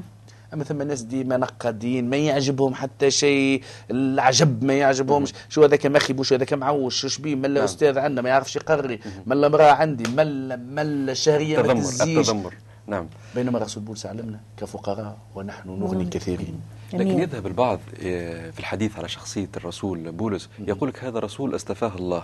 أما 0.53 0.63
ثم 0.63 0.81
ناس 0.81 1.01
ديما 1.01 1.37
نقادين 1.37 2.09
ما 2.09 2.17
يعجبهم 2.17 2.73
حتى 2.73 3.11
شيء 3.11 3.63
العجب 3.91 4.63
ما 4.63 4.73
يعجبهمش. 4.73 5.33
شو 5.49 5.63
هذاك 5.63 5.85
مخيب 5.85 6.19
وشو 6.19 6.35
هذاك 6.35 6.53
معوش 6.53 7.01
شو 7.01 7.07
شبيه 7.07 7.35
ملا 7.35 7.53
نعم. 7.53 7.63
أستاذ 7.63 7.97
عندنا 7.97 8.21
ما 8.21 8.29
يعرفش 8.29 8.55
يقري 8.55 8.99
ملا 9.25 9.47
امرأة 9.47 9.71
عندي 9.71 10.11
ملا 10.11 10.55
ملا 10.55 11.13
شهرية 11.13 11.61
ما 11.61 11.73
تزيش. 11.73 12.17
التذمر. 12.17 12.53
نعم. 12.87 13.07
بينما 13.35 13.57
الرسول 13.57 13.83
بولس 13.83 14.05
علمنا 14.05 14.39
كفقراء 14.57 15.17
ونحن 15.35 15.69
نغني 15.69 16.05
كثيرين. 16.05 16.59
لكن 16.93 17.19
يذهب 17.19 17.47
البعض 17.47 17.79
آه، 18.03 18.49
في 18.51 18.59
الحديث 18.59 18.97
على 18.97 19.09
شخصية 19.09 19.49
الرسول 19.57 20.11
بولس 20.11 20.49
يقول 20.59 20.89
لك 20.89 21.03
هذا 21.03 21.19
رسول 21.19 21.55
أستفاه 21.55 21.95
الله. 21.95 22.23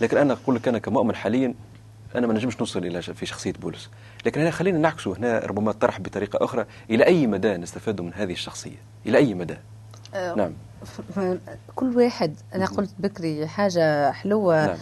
لكن 0.00 0.16
أنا 0.16 0.32
أقول 0.32 0.56
لك 0.56 0.68
أنا 0.68 0.78
كمؤمن 0.78 1.14
حاليا 1.14 1.54
أنا 2.14 2.26
ما 2.26 2.34
نجمش 2.34 2.58
نوصل 2.60 2.86
إلى 2.86 3.02
في 3.02 3.26
شخصية 3.26 3.52
بولس. 3.52 3.88
لكن 4.26 4.40
هنا 4.40 4.50
خلينا 4.50 4.78
نعكسه. 4.78 5.16
هنا 5.16 5.38
ربما 5.38 5.72
طرح 5.72 6.00
بطريقة 6.00 6.44
أخرى. 6.44 6.66
إلى 6.90 7.06
أي 7.06 7.26
مدى 7.26 7.56
نستفاد 7.56 8.00
من 8.00 8.14
هذه 8.14 8.32
الشخصية؟ 8.32 8.76
إلى 9.06 9.18
أي 9.18 9.34
مدى؟ 9.34 9.56
أه 10.14 10.34
نعم. 10.34 10.52
كل 11.74 11.96
واحد 11.96 12.36
أنا 12.54 12.66
قلت 12.66 12.90
بكري 12.98 13.46
حاجة 13.46 14.12
حلوة 14.12 14.66
نعم. 14.66 14.76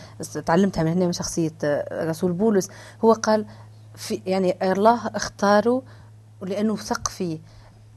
تعلمتها 0.46 0.82
من 0.84 0.92
هنا 0.92 1.06
من 1.06 1.12
شخصية 1.12 1.52
رسول 1.92 2.32
بولس. 2.32 2.68
هو 3.04 3.12
قال 3.12 3.46
في 3.94 4.22
يعني 4.26 4.72
الله 4.72 5.06
اختاره 5.06 5.82
لأنه 6.42 6.76
ثق 6.76 7.08
فيه. 7.08 7.38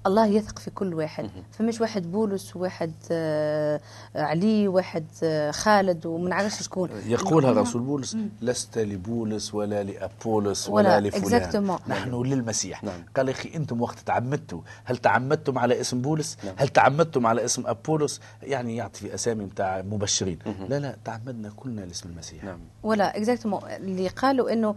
الله 0.07 0.25
يثق 0.25 0.59
في 0.59 0.71
كل 0.71 0.93
واحد. 0.93 1.29
فمش 1.51 1.81
واحد 1.81 2.11
بولس 2.11 2.55
وواحد 2.55 2.91
آه 3.11 3.81
علي 4.15 4.67
وواحد 4.67 5.05
آه 5.23 5.51
خالد 5.51 6.05
وما 6.05 6.29
نعرفش 6.29 6.63
شكون. 6.63 6.89
يقولها 7.05 7.51
رسول 7.51 7.81
بولس 7.81 8.17
لست 8.41 8.77
لبولس 8.77 9.53
ولا 9.53 9.83
لأبولس 9.83 10.69
ولا, 10.69 10.97
ولا 10.97 11.07
لفلان. 11.07 11.77
نحن 11.87 12.21
للمسيح. 12.21 12.83
نعم. 12.83 13.05
قال 13.15 13.27
يا 13.27 13.33
أخي 13.33 13.55
أنتم 13.55 13.81
وقت 13.81 13.99
تعمدتوا. 13.99 14.61
هل 14.83 14.97
تعمدتم 14.97 15.57
على 15.57 15.81
اسم 15.81 16.01
بولس؟ 16.01 16.37
نعم. 16.43 16.55
هل 16.57 16.67
تعمدتم 16.67 17.27
على 17.27 17.45
اسم 17.45 17.67
أبولس؟ 17.67 18.19
يعني 18.43 18.75
يعطي 18.75 19.13
أسامي 19.13 19.45
بتاع 19.45 19.81
مبشرين. 19.81 20.39
لا 20.69 20.79
لا 20.79 20.97
تعمدنا 21.05 21.51
كلنا 21.55 21.81
لاسم 21.81 22.09
المسيح. 22.09 22.43
نعم. 22.43 22.59
ولا 22.83 23.17
اكزاكتومون 23.17 23.61
اللي 23.67 24.07
قالوا 24.07 24.53
إنه 24.53 24.75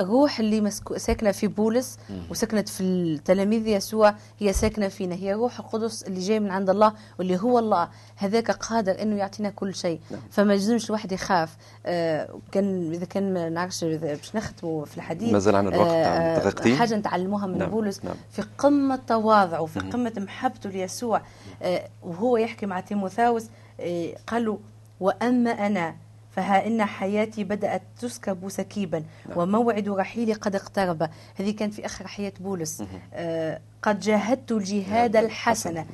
الروح 0.00 0.40
اللي 0.40 0.60
مسكو 0.60 0.98
ساكنة 0.98 1.32
في 1.32 1.46
بولس 1.46 1.98
وسكنت 2.30 2.68
في 2.68 2.80
التلاميذ 2.80 3.66
يسوع 3.66 4.14
هي 4.38 4.52
ساكنة 4.52 4.88
فينا. 4.88 5.14
هي 5.14 5.32
روح 5.32 5.58
القدس 5.58 6.02
اللي 6.02 6.20
جاي 6.20 6.40
من 6.40 6.50
عند 6.50 6.70
الله 6.70 6.92
واللي 7.18 7.40
هو 7.40 7.58
الله. 7.58 7.88
هذاك 8.16 8.50
قادر 8.50 9.02
إنه 9.02 9.16
يعطينا 9.16 9.50
كل 9.50 9.74
شيء. 9.74 10.00
نعم. 10.10 10.20
فما 10.30 10.52
يلزمش 10.54 10.86
الواحد 10.86 11.12
يخاف. 11.12 11.56
آه 11.86 12.38
كان 12.52 12.92
إذا 12.92 13.04
كان 13.04 13.34
ما 13.34 13.48
نعرفش 13.48 13.84
باش 13.84 14.36
نختموا 14.36 14.84
في 14.84 14.96
الحديث 14.96 15.32
مازال 15.32 15.56
عن 15.56 15.68
الوقت 15.68 15.90
آه 15.90 16.38
دقيقتين. 16.38 16.76
حاجة 16.76 16.94
نتعلموها 16.94 17.46
من 17.46 17.58
نعم. 17.58 17.70
بولس 17.70 18.04
نعم. 18.04 18.14
في 18.30 18.42
قمة 18.58 18.98
تواضعه 19.06 19.66
في 19.66 19.80
قمة 19.80 20.12
محبته 20.16 20.70
ليسوع. 20.70 21.22
آه 21.62 21.88
وهو 22.02 22.36
يحكي 22.36 22.66
مع 22.66 22.80
تيموثاوس 22.80 23.46
آه 23.80 24.16
قال 24.26 24.44
له 24.44 24.58
وأما 25.00 25.50
أنا 25.50 25.94
فها 26.36 26.66
إن 26.66 26.84
حياتي 26.84 27.44
بدأت 27.44 27.82
تسكب 28.00 28.48
سكيبا 28.48 29.04
نعم. 29.28 29.38
وموعد 29.38 29.88
رحيلي 29.88 30.32
قد 30.32 30.54
اقترب 30.54 31.10
هذه 31.34 31.50
كانت 31.50 31.74
في 31.74 31.86
آخر 31.86 32.06
حياة 32.06 32.32
بولس 32.40 32.82
آه 33.14 33.60
قد 33.82 34.00
جاهدت 34.00 34.52
الجهاد 34.52 35.16
نعم. 35.16 35.24
الحسن 35.24 35.74
نعم. 35.74 35.86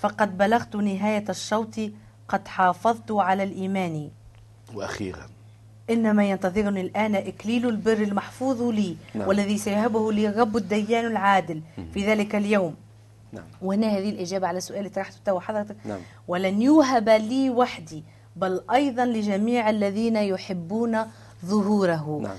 فقد 0.00 0.38
بلغت 0.38 0.76
نهاية 0.76 1.24
الشوط 1.28 1.74
قد 2.28 2.48
حافظت 2.48 3.10
على 3.10 3.42
الإيمان 3.42 4.10
وأخيرا 4.74 5.26
إنما 5.90 6.30
ينتظرني 6.30 6.80
الآن 6.80 7.14
إكليل 7.14 7.68
البر 7.68 8.02
المحفوظ 8.02 8.62
لي 8.62 8.96
نعم. 9.14 9.28
والذي 9.28 9.58
سيهبه 9.58 10.12
لي 10.12 10.28
الرب 10.28 10.56
الديان 10.56 11.06
العادل 11.06 11.62
في 11.94 12.06
ذلك 12.06 12.34
اليوم 12.34 12.74
نعم. 13.32 13.44
وهنا 13.62 13.86
هذه 13.86 14.10
الإجابة 14.10 14.46
على 14.46 14.60
سؤال 14.60 14.92
طرحته 14.92 15.40
حضرتك 15.40 15.76
نعم. 15.84 16.00
ولن 16.28 16.62
يوهب 16.62 17.08
لي 17.08 17.50
وحدي 17.50 18.04
بل 18.36 18.60
أيضا 18.72 19.04
لجميع 19.04 19.70
الذين 19.70 20.16
يحبون 20.16 20.98
ظهوره. 21.46 22.20
نعم. 22.22 22.36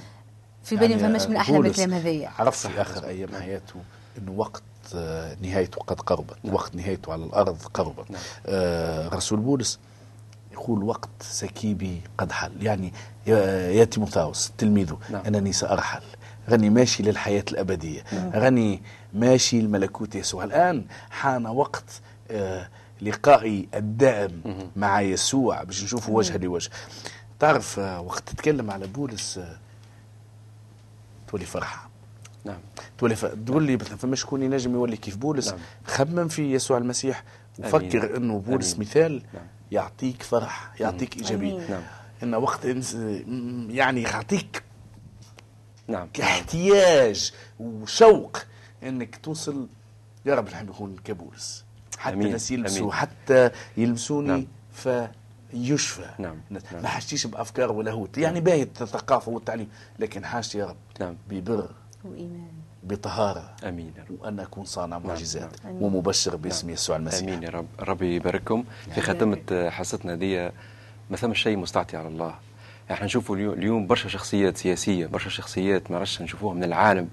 في 0.64 0.76
بالي 0.76 0.92
يعني 0.92 1.04
ما 1.08 1.18
فهمش 1.18 1.30
من 1.30 1.36
أحلى 1.36 1.58
الكلام 1.58 1.94
هذيا 1.94 2.32
عرفت 2.40 2.68
في 2.68 2.82
آخر 2.82 3.08
أيام 3.08 3.30
حياته 3.42 3.76
أنه 4.18 4.32
وقت 4.38 4.64
آه، 4.96 5.36
نهايته 5.42 5.82
قد 5.82 6.02
قربت. 6.02 6.38
نعم. 6.44 6.54
وقت 6.54 6.76
نهايته 6.76 7.14
على 7.14 7.24
الأرض 7.24 7.58
قربت. 7.74 8.12
نعم. 8.12 8.22
آه 8.46 9.10
رسول 9.10 9.40
بولس 9.40 9.80
يقول 10.52 10.84
وقت 10.84 11.10
سكيبي 11.22 12.02
قد 12.18 12.32
حل. 12.32 12.52
يعني 12.62 12.94
يا 13.28 13.84
تيموثاوس 13.84 14.52
تلميذه. 14.58 14.98
نعم. 15.10 15.22
أنني 15.28 15.54
سأرحل. 15.54 16.02
غني 16.50 16.70
ماشي 16.70 17.04
للحياة 17.04 17.44
الأبدية. 17.52 18.04
نعم. 18.14 18.30
غني 18.30 18.82
ماشي 19.14 19.62
لملكوت 19.62 20.16
يسوع. 20.16 20.44
الآن 20.44 20.86
حان 21.10 21.48
وقت 21.48 22.02
آه 22.32 22.68
لقائي 23.02 23.68
الدائم 23.74 24.42
مع 24.76 25.02
يسوع 25.02 25.64
باش 25.64 25.84
نشوفه 25.84 26.12
وجها 26.12 26.38
لوجه. 26.38 26.70
تعرف 27.40 27.80
آه، 27.80 28.02
وقت 28.02 28.30
تتكلم 28.30 28.72
على 28.72 28.88
بولس 28.88 29.38
آه، 29.38 29.58
تولي 31.28 31.46
فرحة. 31.46 31.90
نعم. 32.46 32.60
تولي 32.98 33.16
ف... 33.16 33.26
تقول 33.26 33.64
لي 33.64 33.76
مثلا 33.76 33.98
فما 33.98 34.16
شكون 34.16 34.44
ينجم 34.44 34.74
يولي 34.74 34.98
كيف؟ 34.98 35.18
بولس 35.18 35.48
نعم. 35.48 35.60
خمم 35.86 36.28
في 36.28 36.54
يسوع 36.54 36.78
المسيح. 36.78 37.24
وفكر 37.60 38.18
إنه 38.18 38.40
بولس 38.40 38.76
أمين. 38.76 38.88
مثال 38.88 39.24
نعم. 39.34 39.44
يعطيك 39.72 40.24
فرح 40.24 40.74
يعطيك 40.80 41.18
إيجابية. 41.18 41.70
نعم. 41.70 41.84
انه 42.24 42.38
وقت 42.38 42.66
يعني 43.70 44.02
يعطيك 44.02 44.64
نعم. 45.88 46.10
احتياج 46.22 47.32
وشوق 47.60 48.38
إنك 48.84 49.16
توصل 49.16 49.68
يا 50.26 50.36
رب 50.36 50.50
نحب 50.50 50.70
نكون 50.70 50.96
كبولس. 51.04 51.66
حتى 52.00 52.14
أمين. 52.14 52.28
الناس 52.28 52.52
يلبسوا 52.52 52.82
أمين. 52.82 52.92
حتى 52.94 53.50
يلبسوني 53.78 54.28
نعم. 54.28 54.48
فيشفى 54.74 56.06
نعم. 56.20 56.36
نعم. 56.50 56.62
ما 56.82 56.88
حاجتيش 56.88 57.28
بأفكار 57.28 57.72
ولاهوت 57.72 58.18
يعني 58.18 58.40
باهي 58.42 58.64
الثقافة 58.64 59.32
والتعليم 59.32 59.68
لكن 60.00 60.26
حاجتي 60.26 60.58
يا 60.58 60.66
رب 60.66 60.76
نعم. 61.00 61.16
ببر 61.30 61.70
وإيمان 62.06 62.48
بطهارة 62.84 63.56
أمين 63.64 63.94
يا 63.98 64.04
رب 64.04 64.22
وأن 64.22 64.40
أكون 64.40 64.66
صانع 64.66 64.98
نعم. 64.98 65.08
معجزات 65.08 65.66
نعم. 65.66 65.82
ومبشر 65.84 66.36
باسم 66.36 66.68
نعم. 66.68 66.74
يسوع 66.74 66.96
المسيح 66.96 67.28
أمين 67.28 67.44
يا 67.44 67.50
رب 67.50 67.68
ربي 67.80 68.16
يبارككم 68.16 68.64
في 68.96 69.02
ختمة 69.02 69.70
حصتنا 69.70 70.16
دي 70.16 70.52
ما 71.10 71.18
ثم 71.18 71.34
شيء 71.34 71.58
مستعطي 71.58 71.98
على 71.98 72.08
الله 72.08 72.36
إحنا 72.92 73.06
نشوفوا 73.06 73.36
اليوم 73.36 73.88
برشا 73.88 74.10
شخصيات 74.10 74.58
سياسية 74.58 75.06
برشا 75.06 75.30
شخصيات 75.30 75.92
ما 75.92 75.98
عرفش 75.98 76.22
نشوفوها 76.22 76.54
من 76.54 76.64
العالم 76.64 77.08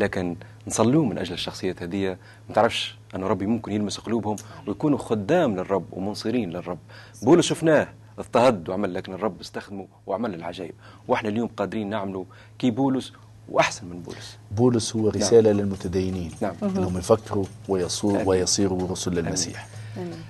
لكن 0.00 0.36
نصلوا 0.66 1.06
من 1.06 1.18
أجل 1.18 1.32
الشخصيات 1.32 1.82
هذه 1.82 2.16
ما 2.48 2.54
تعرفش 2.54 2.96
أن 3.14 3.24
ربي 3.24 3.46
ممكن 3.46 3.72
يلمس 3.72 4.00
قلوبهم 4.00 4.36
ويكونوا 4.66 4.98
خدام 4.98 5.56
للرب 5.56 5.84
ومنصرين 5.92 6.50
للرب. 6.50 6.78
بولس 7.22 7.46
شفناه 7.46 7.88
اضطهد 8.18 8.68
وعمل 8.68 8.94
لكن 8.94 9.12
الرب 9.12 9.40
استخدمه 9.40 9.86
وعمل 10.06 10.34
العجائب. 10.34 10.74
وإحنا 11.08 11.28
اليوم 11.28 11.48
قادرين 11.48 11.90
نعملوا 11.90 12.24
كي 12.58 12.70
بولس 12.70 13.12
وأحسن 13.48 13.86
من 13.86 14.02
بولس. 14.02 14.38
بولس 14.50 14.96
هو 14.96 15.08
رسالة 15.08 15.52
نعم. 15.52 15.60
للمتدينين 15.60 16.30
نعم. 16.40 16.54
انهم 16.62 16.98
يفكروا 16.98 17.44
ويصوروا 17.68 18.22
ويصيروا 18.24 18.88
رسل 18.88 19.14
للمسيح. 19.14 19.68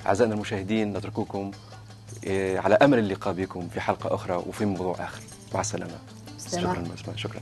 أعزائنا 0.07 0.35
المشاهدين 0.35 0.93
نترككم 0.93 1.51
على 2.59 2.75
أمل 2.75 2.99
اللقاء 2.99 3.35
بكم 3.35 3.69
في 3.69 3.81
حلقة 3.81 4.15
أخرى 4.15 4.37
وفي 4.37 4.65
موضوع 4.65 4.95
آخر. 5.05 5.23
مع 5.55 5.61
السلامة. 5.61 5.99
شكرا 6.51 6.85
شكرا, 6.97 7.17
شكرا. 7.17 7.41